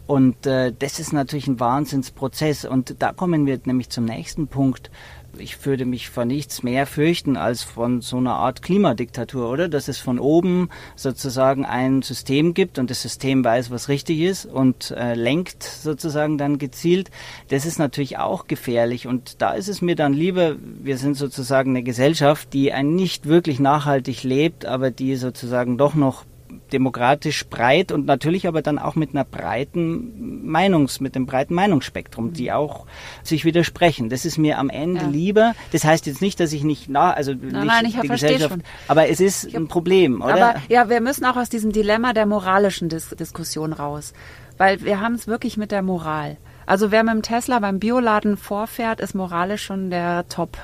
Und 0.08 0.46
äh, 0.46 0.74
das 0.78 1.00
ist 1.00 1.14
natürlich 1.14 1.48
ein 1.48 1.60
Wahnsinnsprozess. 1.60 2.66
Und 2.66 2.96
da 3.00 3.12
kommen 3.12 3.46
wir 3.46 3.60
nämlich 3.66 3.90
zum 3.90 4.06
nächsten 4.06 4.48
Punkt 4.48 4.90
ich 5.40 5.66
würde 5.66 5.86
mich 5.86 6.10
vor 6.10 6.26
nichts 6.26 6.64
mehr 6.64 6.86
fürchten 6.86 7.38
als 7.38 7.64
von 7.64 8.02
so 8.02 8.18
einer 8.18 8.36
Art 8.36 8.62
Klimadiktatur, 8.62 9.50
oder? 9.50 9.70
Dass 9.70 9.88
es 9.88 9.98
von 9.98 10.20
oben 10.20 10.70
sozusagen 10.96 11.66
ein 11.66 12.02
System 12.02 12.54
gibt 12.54 12.80
und 12.80 12.90
das 12.90 13.02
System 13.02 13.44
weiß, 13.44 13.72
was 13.72 13.90
richtig 13.90 14.20
ist 14.20 14.46
und 14.46 14.92
äh, 14.92 15.16
lenkt 15.16 15.64
sozusagen 15.64 16.38
dann 16.38 16.58
gezielt. 16.58 17.10
Das 17.50 17.66
ist 17.66 17.80
natürlich 17.80 18.18
auch 18.18 18.48
gefährlich 18.48 19.08
und 19.08 19.42
da 19.42 19.54
ist 19.54 19.70
es 19.70 19.82
mir 19.82 19.96
dann 19.96 20.14
lieber, 20.14 20.56
wir 20.60 20.98
sind 20.98 21.16
sozusagen 21.16 21.72
eine 21.72 21.84
Gesellschaft, 21.84 22.54
die 22.54 22.72
ein 22.72 22.96
nicht 22.96 23.26
wirklich 23.26 23.60
nachhaltig 23.60 24.24
lebt, 24.24 24.66
aber 24.66 24.92
die 24.92 25.16
sozusagen 25.16 25.78
doch 25.78 25.96
noch 25.96 26.26
demokratisch 26.72 27.48
breit 27.48 27.92
und 27.92 28.06
natürlich 28.06 28.48
aber 28.48 28.62
dann 28.62 28.80
auch 28.80 28.96
mit 28.96 29.12
einer 29.12 29.24
breiten 29.24 30.46
Meinungs, 30.46 31.00
mit 31.00 31.16
einem 31.16 31.26
breiten 31.26 31.54
Meinungsspektrum, 31.54 32.34
die 32.34 32.52
auch 32.52 32.86
sich 33.24 33.46
widersprechen. 33.46 34.10
Das 34.10 34.26
ist 34.26 34.38
mir 34.38 34.58
am 34.58 34.70
Ende 34.70 35.02
ja. 35.02 35.08
lieber. 35.08 35.56
Das 35.72 35.84
heißt 35.84 36.06
jetzt 36.06 36.22
nicht, 36.22 36.40
dass 36.40 36.54
ich 36.54 36.64
nicht 36.64 36.90
na, 36.90 37.12
also 37.12 37.34
nein, 37.34 37.42
nicht 37.42 37.66
nein, 37.66 37.86
ich 37.86 38.00
die 38.00 38.08
Gesellschaft, 38.08 38.52
schon. 38.52 38.64
aber 38.88 39.10
es 39.10 39.20
ist 39.20 39.56
ein 39.56 39.68
Problem, 39.68 40.22
oder? 40.22 40.34
Aber 40.34 40.62
ja, 40.70 40.90
wir 40.90 41.02
müssen 41.02 41.26
auch 41.26 41.38
aus 41.38 41.50
diesem 41.50 41.72
Dilemma 41.72 42.14
der 42.14 42.26
moralischen 42.26 42.90
Dis 42.90 43.10
Diskussion 43.10 43.74
raus, 43.74 44.14
weil 44.58 44.84
wir 44.84 45.00
haben 45.02 45.16
es 45.16 45.28
wirklich 45.28 45.58
mit 45.58 45.72
der 45.72 45.82
Moral. 45.82 46.38
Also 46.66 46.92
wer 46.92 47.04
mit 47.04 47.14
dem 47.14 47.22
Tesla 47.22 47.60
beim 47.60 47.80
Bioladen 47.80 48.36
vorfährt, 48.36 49.00
ist 49.00 49.16
moralisch 49.16 49.64
schon 49.64 49.90
der 49.90 50.28
Top 50.28 50.58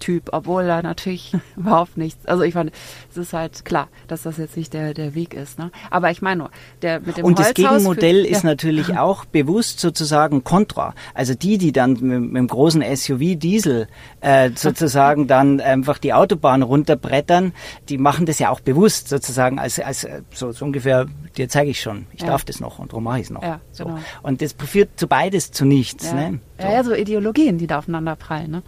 Typ, 0.00 0.30
obwohl 0.32 0.64
er 0.64 0.82
natürlich 0.82 1.36
überhaupt 1.56 1.96
nichts. 1.96 2.26
Also 2.26 2.42
ich 2.42 2.54
fand, 2.54 2.72
es 3.10 3.16
ist 3.16 3.32
halt 3.32 3.64
klar, 3.64 3.88
dass 4.08 4.22
das 4.22 4.38
jetzt 4.38 4.56
nicht 4.56 4.72
der, 4.72 4.94
der 4.94 5.14
Weg 5.14 5.34
ist. 5.34 5.58
Ne? 5.58 5.70
Aber 5.90 6.10
ich 6.10 6.22
meine 6.22 6.38
nur, 6.40 6.50
der 6.82 7.00
mit 7.00 7.16
dem 7.16 7.24
Und 7.24 7.38
Holzhaus 7.38 7.54
das 7.54 7.70
Gegenmodell 7.70 8.24
für, 8.24 8.30
ist 8.30 8.42
ja. 8.42 8.48
natürlich 8.48 8.98
auch 8.98 9.24
bewusst 9.24 9.80
sozusagen 9.80 10.42
kontra. 10.42 10.94
Also 11.14 11.34
die, 11.34 11.58
die 11.58 11.72
dann 11.72 11.92
mit, 11.92 12.20
mit 12.20 12.36
dem 12.36 12.48
großen 12.48 12.82
SUV 12.96 13.38
Diesel 13.38 13.86
äh, 14.20 14.50
sozusagen 14.54 15.26
dann 15.26 15.60
einfach 15.60 15.98
die 15.98 16.12
Autobahn 16.12 16.62
runterbrettern, 16.62 17.52
die 17.88 17.98
machen 17.98 18.26
das 18.26 18.38
ja 18.38 18.50
auch 18.50 18.60
bewusst 18.60 19.08
sozusagen 19.08 19.58
als, 19.58 19.78
als 19.78 20.06
so, 20.32 20.52
so 20.52 20.64
ungefähr, 20.64 21.06
dir 21.36 21.48
zeige 21.48 21.70
ich 21.70 21.80
schon, 21.80 22.06
ich 22.12 22.22
ja. 22.22 22.28
darf 22.28 22.44
das 22.44 22.60
noch 22.60 22.78
und 22.78 22.92
darum 22.92 23.04
mache 23.04 23.18
ich 23.18 23.24
es 23.24 23.30
noch. 23.30 23.42
Ja, 23.42 23.60
so. 23.70 23.84
Genau. 23.84 23.98
Und 24.22 24.42
das 24.42 24.52
führt 24.52 24.98
zu 24.98 25.06
beides 25.06 25.52
zu 25.52 25.64
nichts. 25.64 26.06
Ja. 26.06 26.14
Ne? 26.14 26.40
So. 26.58 26.64
Ja, 26.64 26.72
ja, 26.72 26.84
so 26.84 26.94
Ideologien, 26.94 27.58
die 27.58 27.66
da 27.66 27.78
aufeinander 27.78 28.16
prallen. 28.16 28.50
Ne? 28.50 28.62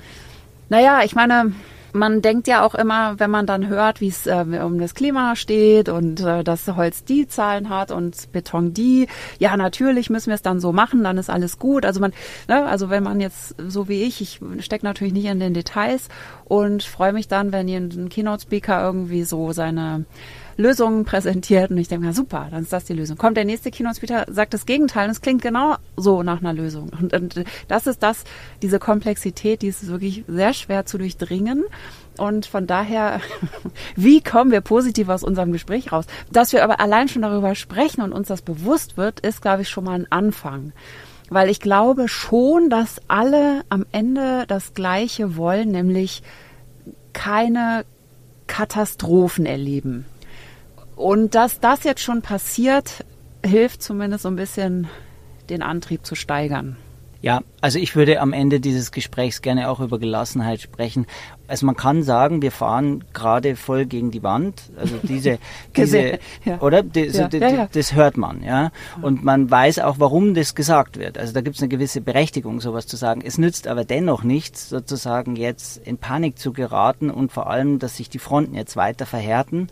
Naja, 0.72 1.02
ich 1.04 1.14
meine, 1.14 1.52
man 1.92 2.22
denkt 2.22 2.48
ja 2.48 2.64
auch 2.64 2.74
immer, 2.74 3.20
wenn 3.20 3.30
man 3.30 3.44
dann 3.44 3.68
hört, 3.68 4.00
wie 4.00 4.08
es 4.08 4.26
äh, 4.26 4.42
um 4.64 4.78
das 4.78 4.94
Klima 4.94 5.36
steht 5.36 5.90
und 5.90 6.20
äh, 6.20 6.42
dass 6.42 6.66
Holz 6.66 7.04
die 7.04 7.28
Zahlen 7.28 7.68
hat 7.68 7.90
und 7.90 8.32
Beton 8.32 8.72
die, 8.72 9.06
ja 9.38 9.54
natürlich 9.58 10.08
müssen 10.08 10.28
wir 10.28 10.34
es 10.34 10.40
dann 10.40 10.60
so 10.60 10.72
machen, 10.72 11.04
dann 11.04 11.18
ist 11.18 11.28
alles 11.28 11.58
gut. 11.58 11.84
Also 11.84 12.00
man, 12.00 12.14
ne, 12.48 12.64
also 12.64 12.88
wenn 12.88 13.02
man 13.02 13.20
jetzt 13.20 13.54
so 13.68 13.90
wie 13.90 14.02
ich, 14.04 14.22
ich 14.22 14.40
stecke 14.64 14.86
natürlich 14.86 15.12
nicht 15.12 15.26
in 15.26 15.40
den 15.40 15.52
Details 15.52 16.08
und 16.46 16.82
freue 16.82 17.12
mich 17.12 17.28
dann, 17.28 17.52
wenn 17.52 17.68
ein 17.68 18.08
Keynote-Speaker 18.08 18.82
irgendwie 18.82 19.24
so 19.24 19.52
seine 19.52 20.06
Lösungen 20.56 21.04
präsentiert 21.04 21.70
und 21.70 21.78
ich 21.78 21.88
denke, 21.88 22.06
na 22.06 22.12
super, 22.12 22.48
dann 22.50 22.62
ist 22.62 22.72
das 22.72 22.84
die 22.84 22.92
Lösung. 22.92 23.16
Kommt 23.16 23.36
der 23.36 23.44
nächste 23.44 23.70
Keynote-Speaker, 23.70 24.26
sagt 24.28 24.54
das 24.54 24.66
Gegenteil 24.66 25.06
und 25.06 25.12
es 25.12 25.20
klingt 25.20 25.42
genau 25.42 25.76
so 25.96 26.22
nach 26.22 26.40
einer 26.40 26.52
Lösung. 26.52 26.90
Und, 27.00 27.12
und 27.12 27.44
das 27.68 27.86
ist 27.86 28.02
das, 28.02 28.24
diese 28.62 28.78
Komplexität, 28.78 29.62
die 29.62 29.68
ist 29.68 29.86
wirklich 29.88 30.24
sehr 30.26 30.52
schwer 30.52 30.86
zu 30.86 30.98
durchdringen. 30.98 31.64
Und 32.18 32.46
von 32.46 32.66
daher, 32.66 33.20
wie 33.96 34.20
kommen 34.20 34.50
wir 34.50 34.60
positiv 34.60 35.08
aus 35.08 35.22
unserem 35.22 35.52
Gespräch 35.52 35.92
raus? 35.92 36.06
Dass 36.30 36.52
wir 36.52 36.64
aber 36.64 36.80
allein 36.80 37.08
schon 37.08 37.22
darüber 37.22 37.54
sprechen 37.54 38.02
und 38.02 38.12
uns 38.12 38.28
das 38.28 38.42
bewusst 38.42 38.96
wird, 38.96 39.20
ist, 39.20 39.42
glaube 39.42 39.62
ich, 39.62 39.68
schon 39.68 39.84
mal 39.84 39.94
ein 39.94 40.10
Anfang. 40.10 40.72
Weil 41.30 41.48
ich 41.48 41.60
glaube 41.60 42.08
schon, 42.08 42.68
dass 42.68 43.00
alle 43.08 43.62
am 43.70 43.86
Ende 43.92 44.44
das 44.48 44.74
Gleiche 44.74 45.36
wollen, 45.36 45.70
nämlich 45.70 46.22
keine 47.14 47.84
Katastrophen 48.46 49.46
erleben. 49.46 50.04
Und 51.02 51.34
dass 51.34 51.58
das 51.58 51.82
jetzt 51.82 52.00
schon 52.00 52.22
passiert, 52.22 53.04
hilft 53.44 53.82
zumindest 53.82 54.22
so 54.22 54.28
ein 54.28 54.36
bisschen 54.36 54.86
den 55.50 55.60
Antrieb 55.60 56.06
zu 56.06 56.14
steigern. 56.14 56.76
Ja, 57.22 57.40
also 57.60 57.78
ich 57.78 57.94
würde 57.94 58.20
am 58.20 58.32
Ende 58.32 58.58
dieses 58.58 58.90
Gesprächs 58.90 59.42
gerne 59.42 59.68
auch 59.68 59.78
über 59.78 60.00
Gelassenheit 60.00 60.60
sprechen. 60.60 61.06
Also 61.46 61.66
man 61.66 61.76
kann 61.76 62.02
sagen, 62.02 62.42
wir 62.42 62.50
fahren 62.50 63.04
gerade 63.12 63.54
voll 63.54 63.86
gegen 63.86 64.10
die 64.10 64.24
Wand. 64.24 64.72
Also 64.76 64.96
diese, 65.02 65.38
diese, 65.76 66.18
ja. 66.44 66.60
oder? 66.60 66.82
Das, 66.82 67.16
ja. 67.16 67.28
Ja, 67.30 67.68
das 67.72 67.94
hört 67.94 68.16
man, 68.16 68.42
ja. 68.42 68.72
Und 69.02 69.22
man 69.22 69.48
weiß 69.48 69.78
auch, 69.80 70.00
warum 70.00 70.34
das 70.34 70.56
gesagt 70.56 70.98
wird. 70.98 71.16
Also 71.16 71.32
da 71.32 71.42
gibt 71.42 71.56
es 71.56 71.62
eine 71.62 71.68
gewisse 71.68 72.00
Berechtigung, 72.00 72.60
sowas 72.60 72.88
zu 72.88 72.96
sagen. 72.96 73.22
Es 73.24 73.38
nützt 73.38 73.68
aber 73.68 73.84
dennoch 73.84 74.24
nichts, 74.24 74.68
sozusagen 74.68 75.36
jetzt 75.36 75.78
in 75.86 75.98
Panik 75.98 76.38
zu 76.38 76.52
geraten 76.52 77.08
und 77.10 77.30
vor 77.30 77.48
allem, 77.48 77.78
dass 77.78 77.98
sich 77.98 78.08
die 78.08 78.18
Fronten 78.18 78.56
jetzt 78.56 78.74
weiter 78.74 79.06
verhärten. 79.06 79.68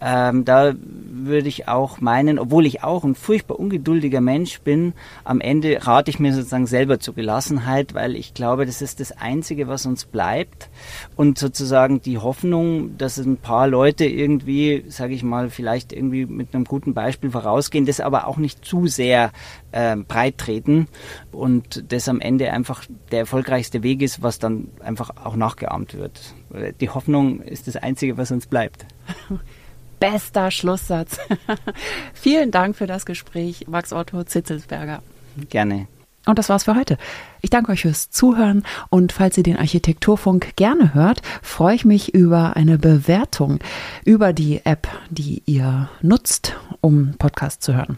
Ähm, 0.00 0.44
da 0.44 0.74
würde 0.80 1.48
ich 1.48 1.68
auch 1.68 2.00
meinen, 2.00 2.38
obwohl 2.38 2.64
ich 2.64 2.82
auch 2.82 3.04
ein 3.04 3.14
furchtbar 3.14 3.58
ungeduldiger 3.58 4.20
Mensch 4.20 4.60
bin, 4.62 4.94
am 5.24 5.40
Ende 5.40 5.86
rate 5.86 6.10
ich 6.10 6.18
mir 6.18 6.32
sozusagen 6.32 6.66
selber 6.66 7.00
zur 7.00 7.14
Gelassenheit, 7.14 7.94
weil 7.94 8.16
ich 8.16 8.32
glaube, 8.32 8.64
das 8.64 8.80
ist 8.80 9.00
das 9.00 9.12
Einzige, 9.12 9.68
was 9.68 9.84
uns 9.84 10.06
bleibt. 10.06 10.70
Und 11.16 11.38
sozusagen 11.38 12.00
die 12.00 12.18
Hoffnung, 12.18 12.96
dass 12.96 13.18
ein 13.18 13.36
paar 13.36 13.68
Leute 13.68 14.06
irgendwie, 14.06 14.84
sage 14.88 15.14
ich 15.14 15.22
mal, 15.22 15.50
vielleicht 15.50 15.92
irgendwie 15.92 16.24
mit 16.24 16.54
einem 16.54 16.64
guten 16.64 16.94
Beispiel 16.94 17.30
vorausgehen, 17.30 17.84
das 17.84 18.00
aber 18.00 18.26
auch 18.26 18.38
nicht 18.38 18.64
zu 18.64 18.86
sehr 18.86 19.32
äh, 19.72 19.96
breit 19.96 20.38
treten 20.38 20.88
und 21.32 21.92
das 21.92 22.08
am 22.08 22.20
Ende 22.20 22.52
einfach 22.52 22.84
der 23.10 23.20
erfolgreichste 23.20 23.82
Weg 23.82 24.00
ist, 24.02 24.22
was 24.22 24.38
dann 24.38 24.68
einfach 24.80 25.10
auch 25.22 25.36
nachgeahmt 25.36 25.94
wird. 25.94 26.34
Die 26.80 26.88
Hoffnung 26.88 27.42
ist 27.42 27.68
das 27.68 27.76
Einzige, 27.76 28.16
was 28.16 28.30
uns 28.30 28.46
bleibt. 28.46 28.86
bester 30.00 30.50
Schlusssatz. 30.50 31.18
Vielen 32.14 32.50
Dank 32.50 32.74
für 32.74 32.86
das 32.86 33.06
Gespräch, 33.06 33.66
Max 33.68 33.92
Otto 33.92 34.24
Zitzelsberger. 34.24 35.02
Gerne. 35.48 35.86
Und 36.26 36.38
das 36.38 36.50
war's 36.50 36.64
für 36.64 36.76
heute. 36.76 36.98
Ich 37.40 37.48
danke 37.48 37.72
euch 37.72 37.80
fürs 37.80 38.10
Zuhören 38.10 38.62
und 38.90 39.10
falls 39.10 39.38
ihr 39.38 39.42
den 39.42 39.56
Architekturfunk 39.56 40.54
gerne 40.56 40.92
hört, 40.92 41.22
freue 41.40 41.74
ich 41.74 41.86
mich 41.86 42.14
über 42.14 42.56
eine 42.56 42.76
Bewertung 42.76 43.58
über 44.04 44.34
die 44.34 44.60
App, 44.64 44.86
die 45.08 45.42
ihr 45.46 45.88
nutzt, 46.02 46.56
um 46.82 47.14
Podcast 47.18 47.62
zu 47.62 47.74
hören. 47.74 47.96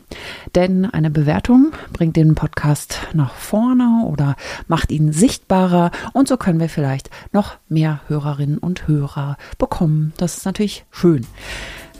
Denn 0.55 0.85
eine 0.85 1.11
Bewertung 1.11 1.73
bringt 1.93 2.15
den 2.15 2.37
Podcast 2.37 3.01
nach 3.13 3.35
vorne 3.35 4.05
oder 4.07 4.37
macht 4.69 4.93
ihn 4.93 5.13
sichtbarer 5.13 5.91
und 6.13 6.29
so 6.29 6.37
können 6.37 6.61
wir 6.61 6.69
vielleicht 6.69 7.11
noch 7.33 7.57
mehr 7.69 8.03
Hörerinnen 8.07 8.59
und 8.59 8.87
Hörer 8.87 9.37
bekommen. 9.59 10.13
Das 10.17 10.37
ist 10.37 10.47
natürlich 10.47 10.85
schön 10.93 11.27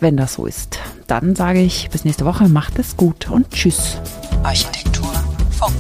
wenn 0.03 0.17
das 0.17 0.35
so 0.35 0.47
ist, 0.47 0.81
dann 1.07 1.37
sage 1.37 1.61
ich 1.61 1.89
bis 1.91 2.05
nächste 2.05 2.25
Woche, 2.25 2.49
macht 2.49 2.77
es 2.81 2.97
gut 2.97 3.31
und 3.31 3.49
tschüss. 3.53 3.99
Architektur 4.43 5.13
Funk. 5.53 5.77